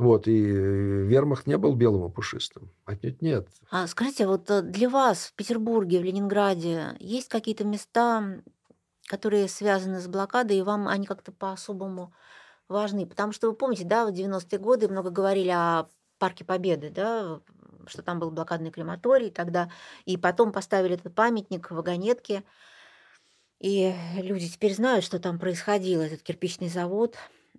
[0.00, 2.72] Вот, и вермахт не был белым и пушистым.
[2.86, 3.48] Отнюдь нет.
[3.70, 8.42] А скажите, вот э, для вас в Петербурге, в Ленинграде есть какие-то места,
[9.08, 12.14] которые связаны с блокадой, и вам они как-то по-особому
[12.66, 13.04] важны.
[13.04, 15.86] Потому что вы помните, да, в 90-е годы много говорили о
[16.18, 17.42] Парке Победы, да,
[17.86, 19.70] что там был блокадный крематорий тогда,
[20.06, 22.42] и потом поставили этот памятник в вагонетке,
[23.58, 27.16] и люди теперь знают, что там происходило, этот кирпичный завод.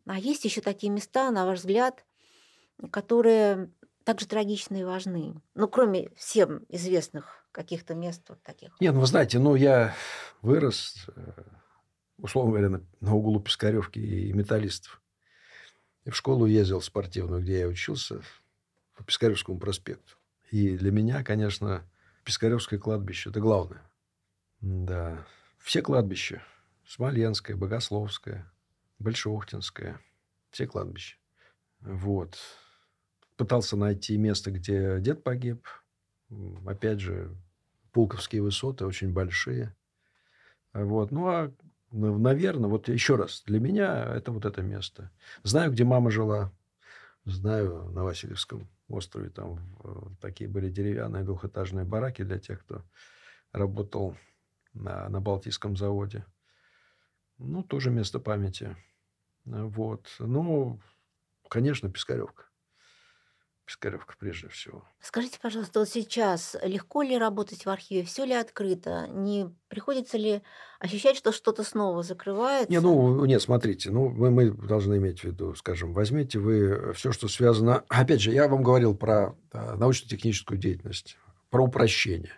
[0.07, 2.03] А есть еще такие места, на ваш взгляд,
[2.89, 3.71] которые
[4.03, 5.35] также трагичны и важны.
[5.53, 8.69] Ну, кроме всем известных каких-то мест вот таких.
[8.79, 9.93] Нет, ну, вы знаете, ну, я
[10.41, 11.43] вырос, э,
[12.17, 15.01] условно говоря, на, на углу Пискаревки и Металлистов.
[16.05, 18.21] И в школу ездил спортивную, где я учился,
[18.95, 20.15] по Пискаревскому проспекту.
[20.49, 21.83] И для меня, конечно,
[22.23, 23.81] Пискаревское кладбище– это главное.
[24.61, 25.25] Да.
[25.57, 26.43] Все кладбища.
[26.85, 28.51] Смоленское, Богословское,
[28.99, 29.99] Большеухтинское.
[30.49, 31.17] Все кладбища.
[31.79, 32.37] Вот.
[33.41, 35.67] Пытался найти место, где дед погиб.
[36.63, 37.35] Опять же,
[37.91, 39.75] Пулковские высоты очень большие.
[40.73, 41.09] Вот.
[41.09, 41.51] Ну, а
[41.91, 45.09] наверное, вот еще раз, для меня это вот это место.
[45.41, 46.51] Знаю, где мама жила.
[47.25, 49.57] Знаю, на Васильевском острове там
[50.21, 52.83] такие были деревянные двухэтажные бараки для тех, кто
[53.53, 54.15] работал
[54.75, 56.27] на, на Балтийском заводе.
[57.39, 58.77] Ну, тоже место памяти.
[59.45, 60.15] Вот.
[60.19, 60.79] Ну,
[61.49, 62.50] конечно, Пискаревка.
[63.71, 64.83] Пискаревка прежде всего.
[64.99, 68.03] Скажите, пожалуйста, вот сейчас легко ли работать в архиве?
[68.03, 69.07] Все ли открыто?
[69.07, 70.41] Не приходится ли
[70.79, 72.69] ощущать, что что-то снова закрывается?
[72.69, 77.13] Не, ну, нет, смотрите, ну, мы, мы должны иметь в виду, скажем, возьмите вы все,
[77.13, 77.85] что связано...
[77.87, 81.15] Опять же, я вам говорил про э, научно-техническую деятельность,
[81.49, 82.33] про упрощение.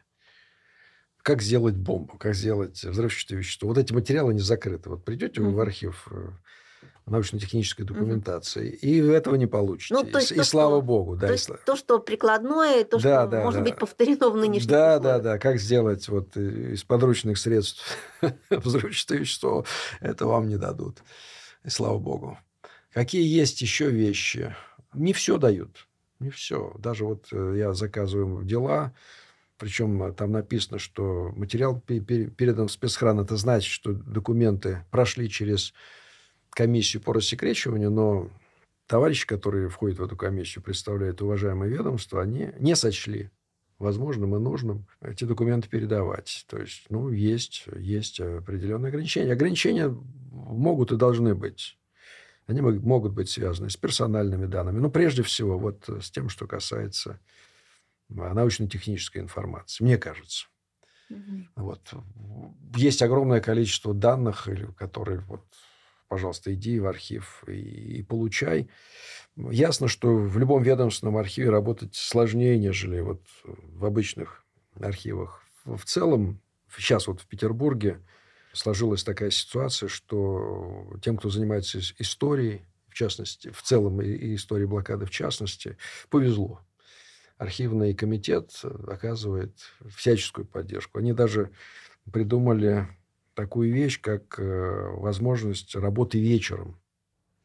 [1.23, 3.69] Как сделать бомбу, как сделать взрывчатое вещество.
[3.69, 4.91] Вот эти материалы не закрыты.
[4.91, 6.29] Вот придете вы в архив э,
[7.05, 8.69] научно-технической документации.
[8.69, 8.77] Угу.
[8.81, 9.93] И этого не получите.
[9.93, 11.15] Ну, то есть и, то, и слава что, богу.
[11.15, 13.69] Да, то, есть, то, что прикладное, то, да, что да, может да.
[13.69, 15.21] быть повторено в нынешних Да, условиях.
[15.23, 15.37] да, да.
[15.37, 17.97] Как сделать вот из подручных средств
[18.49, 19.65] взрывчатое вещество,
[19.99, 20.99] это вам не дадут.
[21.63, 22.37] И слава богу.
[22.93, 24.55] Какие есть еще вещи?
[24.93, 25.87] Не все дают.
[26.19, 26.73] Не все.
[26.77, 28.93] Даже вот э, я заказываю дела,
[29.57, 33.19] причем там написано, что материал передан в спецхран.
[33.19, 35.73] Это значит, что документы прошли через
[36.53, 38.29] комиссию по рассекречиванию, но
[38.87, 43.31] товарищи, которые входят в эту комиссию, представляют уважаемое ведомство, они не сочли
[43.79, 46.45] возможным и нужным эти документы передавать.
[46.47, 49.33] То есть, ну, есть, есть определенные ограничения.
[49.33, 49.89] Ограничения
[50.31, 51.77] могут и должны быть.
[52.45, 54.79] Они могут быть связаны с персональными данными.
[54.79, 57.19] Но прежде всего вот с тем, что касается
[58.09, 60.47] научно-технической информации, мне кажется.
[61.09, 61.47] Угу.
[61.55, 61.93] Вот.
[62.75, 64.47] Есть огромное количество данных,
[64.77, 65.45] которые вот
[66.07, 68.69] пожалуйста, иди в архив и, и получай.
[69.35, 74.45] Ясно, что в любом ведомственном архиве работать сложнее, нежели вот в обычных
[74.79, 75.43] архивах.
[75.65, 76.41] В целом,
[76.75, 77.99] сейчас вот в Петербурге
[78.53, 85.05] сложилась такая ситуация, что тем, кто занимается историей, в частности, в целом и историей блокады
[85.05, 85.77] в частности,
[86.09, 86.61] повезло.
[87.37, 88.51] Архивный комитет
[88.87, 89.57] оказывает
[89.95, 90.99] всяческую поддержку.
[90.99, 91.49] Они даже
[92.11, 92.87] придумали
[93.33, 96.79] такую вещь, как э, возможность работы вечером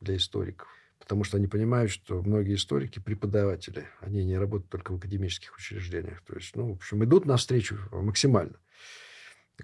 [0.01, 0.69] для историков.
[0.99, 6.21] потому что они понимают, что многие историки, преподаватели, они не работают только в академических учреждениях.
[6.23, 8.59] То есть, ну, в общем, идут навстречу максимально.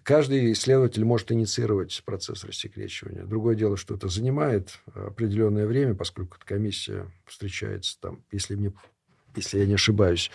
[0.02, 3.24] Каждый исследователь может инициировать процесс рассекречивания.
[3.24, 8.72] Другое дело, что это занимает определенное время, поскольку комиссия встречается там, если, мне,
[9.36, 10.30] если я не ошибаюсь,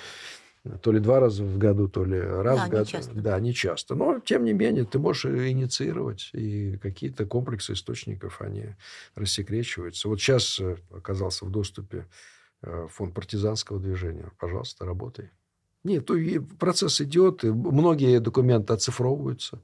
[0.82, 2.82] то ли два раза в году, то ли раз да, в году.
[2.82, 3.14] Не часто.
[3.14, 3.96] Да, не часто.
[3.96, 8.76] Но, тем не менее, ты можешь инициировать, и какие-то комплексы источников, они
[9.16, 10.10] рассекречиваются.
[10.10, 12.08] Вот сейчас э, оказался в доступе
[12.62, 14.32] э, фонд партизанского движения.
[14.38, 15.32] Пожалуйста, работай.
[15.86, 19.62] Нет, то и процесс идет, и многие документы оцифровываются.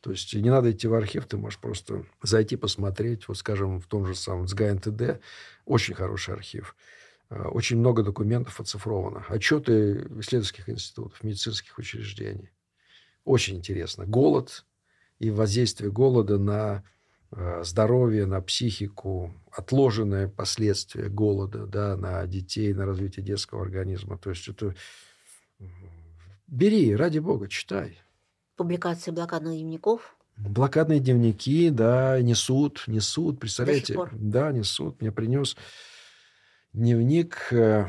[0.00, 3.28] То есть не надо идти в архив, ты можешь просто зайти посмотреть.
[3.28, 5.20] Вот, скажем, в том же самом СГА-НТД
[5.66, 6.74] очень хороший архив.
[7.30, 9.24] Э, очень много документов оцифровано.
[9.28, 12.50] Отчеты исследовательских институтов, медицинских учреждений.
[13.24, 14.04] Очень интересно.
[14.04, 14.64] Голод
[15.18, 16.82] и воздействие голода на
[17.30, 24.18] э, здоровье, на психику, отложенные последствия голода да, на детей, на развитие детского организма.
[24.18, 24.74] То есть это...
[26.48, 28.00] Бери, ради бога, читай.
[28.56, 30.16] Публикации блокадных дневников.
[30.36, 33.96] Блокадные дневники, да, несут, несут, представляете?
[34.12, 35.00] Да, несут.
[35.00, 35.56] Мне принес
[36.72, 37.88] дневник, э,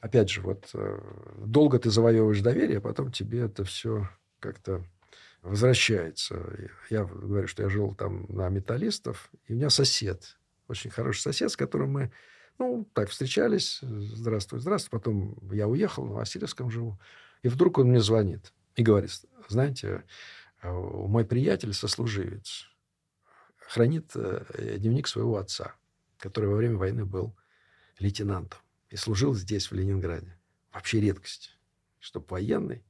[0.00, 1.00] опять же, вот э,
[1.38, 4.08] долго ты завоевываешь доверие, а потом тебе это все
[4.40, 4.84] как-то
[5.42, 6.70] возвращается.
[6.90, 10.38] Я говорю, что я жил там на металлистов, и у меня сосед,
[10.68, 12.12] очень хороший сосед, с которым мы,
[12.58, 16.98] ну, так, встречались, здравствуй, здравствуй, потом я уехал, на Васильевском живу,
[17.42, 19.10] и вдруг он мне звонит и говорит,
[19.48, 20.04] знаете,
[20.62, 22.66] э, мой приятель, сослуживец,
[23.58, 25.74] хранит дневник своего отца,
[26.18, 27.36] который во время войны был
[27.98, 30.36] лейтенантом и служил здесь, в Ленинграде.
[30.72, 31.56] Вообще редкость,
[31.98, 32.84] чтобы военный...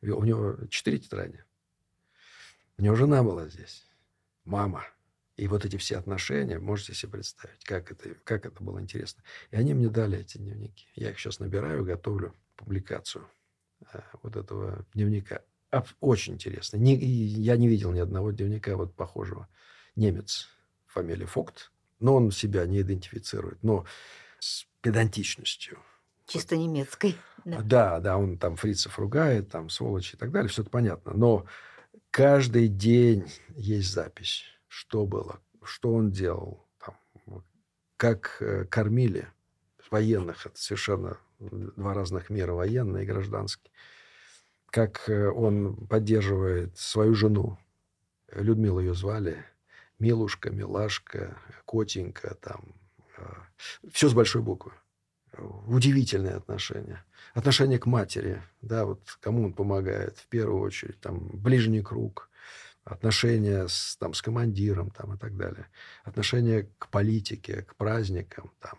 [0.00, 1.44] У него четыре тетради.
[2.76, 3.86] У него жена была здесь,
[4.44, 4.84] мама.
[5.36, 9.22] И вот эти все отношения, можете себе представить, как это, как это было интересно.
[9.50, 10.88] И они мне дали эти дневники.
[10.94, 13.26] Я их сейчас набираю, готовлю публикацию
[13.92, 15.42] э, вот этого дневника.
[16.00, 16.76] Очень интересно.
[16.76, 19.48] Не, я не видел ни одного дневника вот похожего.
[19.96, 20.48] Немец,
[20.86, 23.62] фамилия Фокт, но он себя не идентифицирует.
[23.62, 23.86] Но
[24.42, 25.78] с педантичностью.
[26.26, 27.16] Чисто немецкой.
[27.44, 27.60] Да.
[27.60, 31.12] да, да, он там фрицев ругает, там сволочи и так далее, все это понятно.
[31.14, 31.46] Но
[32.10, 37.44] каждый день есть запись, что было, что он делал, там,
[37.96, 39.28] как э, кормили
[39.90, 43.70] военных, это совершенно два разных мира, военный и гражданский,
[44.66, 47.58] как э, он поддерживает свою жену,
[48.32, 49.44] Людмилу ее звали,
[49.98, 52.74] Милушка, Милашка, Котенька, там,
[53.92, 54.72] все с большой буквы.
[55.66, 57.04] Удивительные отношения.
[57.34, 62.28] Отношение к матери, да, вот кому он помогает в первую очередь, там, ближний круг,
[62.84, 65.68] отношения с, там, с командиром там, и так далее,
[66.04, 68.78] отношение к политике, к праздникам, там,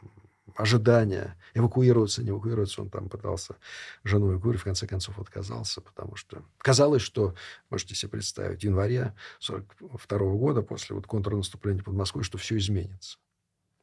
[0.55, 3.55] ожидания, эвакуироваться, не эвакуироваться, он там пытался
[4.03, 7.33] жену эвакуировать, в конце концов отказался, потому что казалось, что,
[7.69, 13.17] можете себе представить, в январе 42 года, после вот контрнаступления под Москвой, что все изменится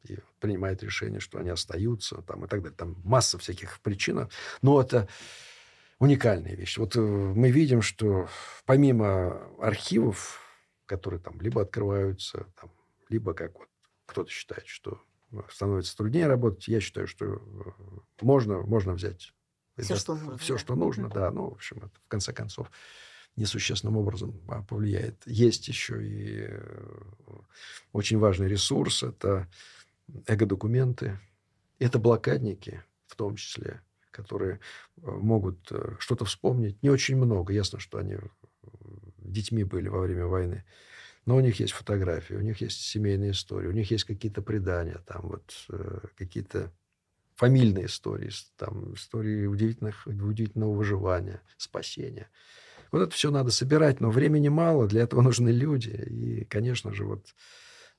[0.03, 2.75] и принимает решение, что они остаются там, и так далее.
[2.75, 4.29] Там масса всяких причин.
[4.61, 5.07] Но это
[5.99, 6.77] уникальная вещь.
[6.77, 8.27] Вот э, мы видим, что
[8.65, 10.39] помимо архивов,
[10.85, 12.71] которые там либо открываются, там,
[13.09, 13.69] либо как вот
[14.05, 15.01] кто-то считает, что
[15.49, 17.39] становится труднее работать, я считаю, что э,
[18.21, 19.33] можно, можно взять
[19.77, 20.37] все, что нужно.
[20.37, 20.59] Все, да.
[20.59, 21.31] что нужно, да.
[21.31, 22.71] Ну, в общем, это в конце концов
[23.35, 25.21] несущественным образом а, повлияет.
[25.25, 27.01] Есть еще и э,
[27.93, 29.03] очень важный ресурс.
[29.03, 29.47] Это
[30.27, 31.19] эго-документы.
[31.79, 33.81] Это блокадники в том числе,
[34.11, 34.59] которые э,
[35.03, 36.81] могут э, что-то вспомнить.
[36.81, 37.53] Не очень много.
[37.53, 38.19] Ясно, что они э,
[39.17, 40.63] детьми были во время войны.
[41.25, 44.97] Но у них есть фотографии, у них есть семейные истории, у них есть какие-то предания,
[45.05, 45.67] там вот
[46.17, 46.71] какие-то
[47.35, 52.27] фамильные истории, там истории удивительных, удивительного выживания, спасения.
[52.91, 55.89] Вот это все надо собирать, но времени мало, для этого нужны люди.
[55.89, 57.35] И, конечно же, вот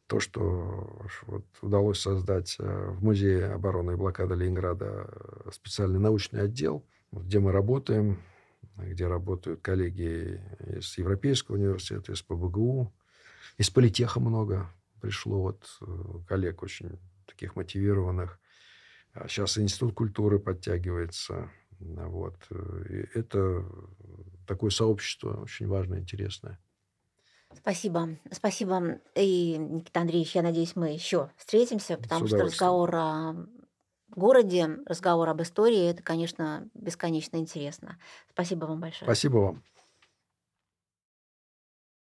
[0.07, 6.43] то, что вот удалось создать э, в Музее обороны и блокады Ленинграда э, специальный научный
[6.43, 8.19] отдел, где мы работаем,
[8.77, 10.41] где работают коллеги
[10.77, 12.93] из Европейского университета, из ПБГУ,
[13.59, 15.85] из политеха много пришло вот э,
[16.29, 18.39] коллег очень таких мотивированных.
[19.15, 21.51] А сейчас Институт культуры подтягивается.
[21.81, 22.37] Вот.
[22.89, 23.67] И это
[24.47, 26.59] такое сообщество очень важное, интересное.
[27.57, 28.17] Спасибо.
[28.31, 29.01] Спасибо.
[29.15, 33.35] И, Никита Андреевич, я надеюсь, мы еще встретимся, потому что разговор о
[34.15, 37.99] городе, разговор об истории, это, конечно, бесконечно интересно.
[38.31, 39.07] Спасибо вам большое.
[39.07, 39.63] Спасибо вам.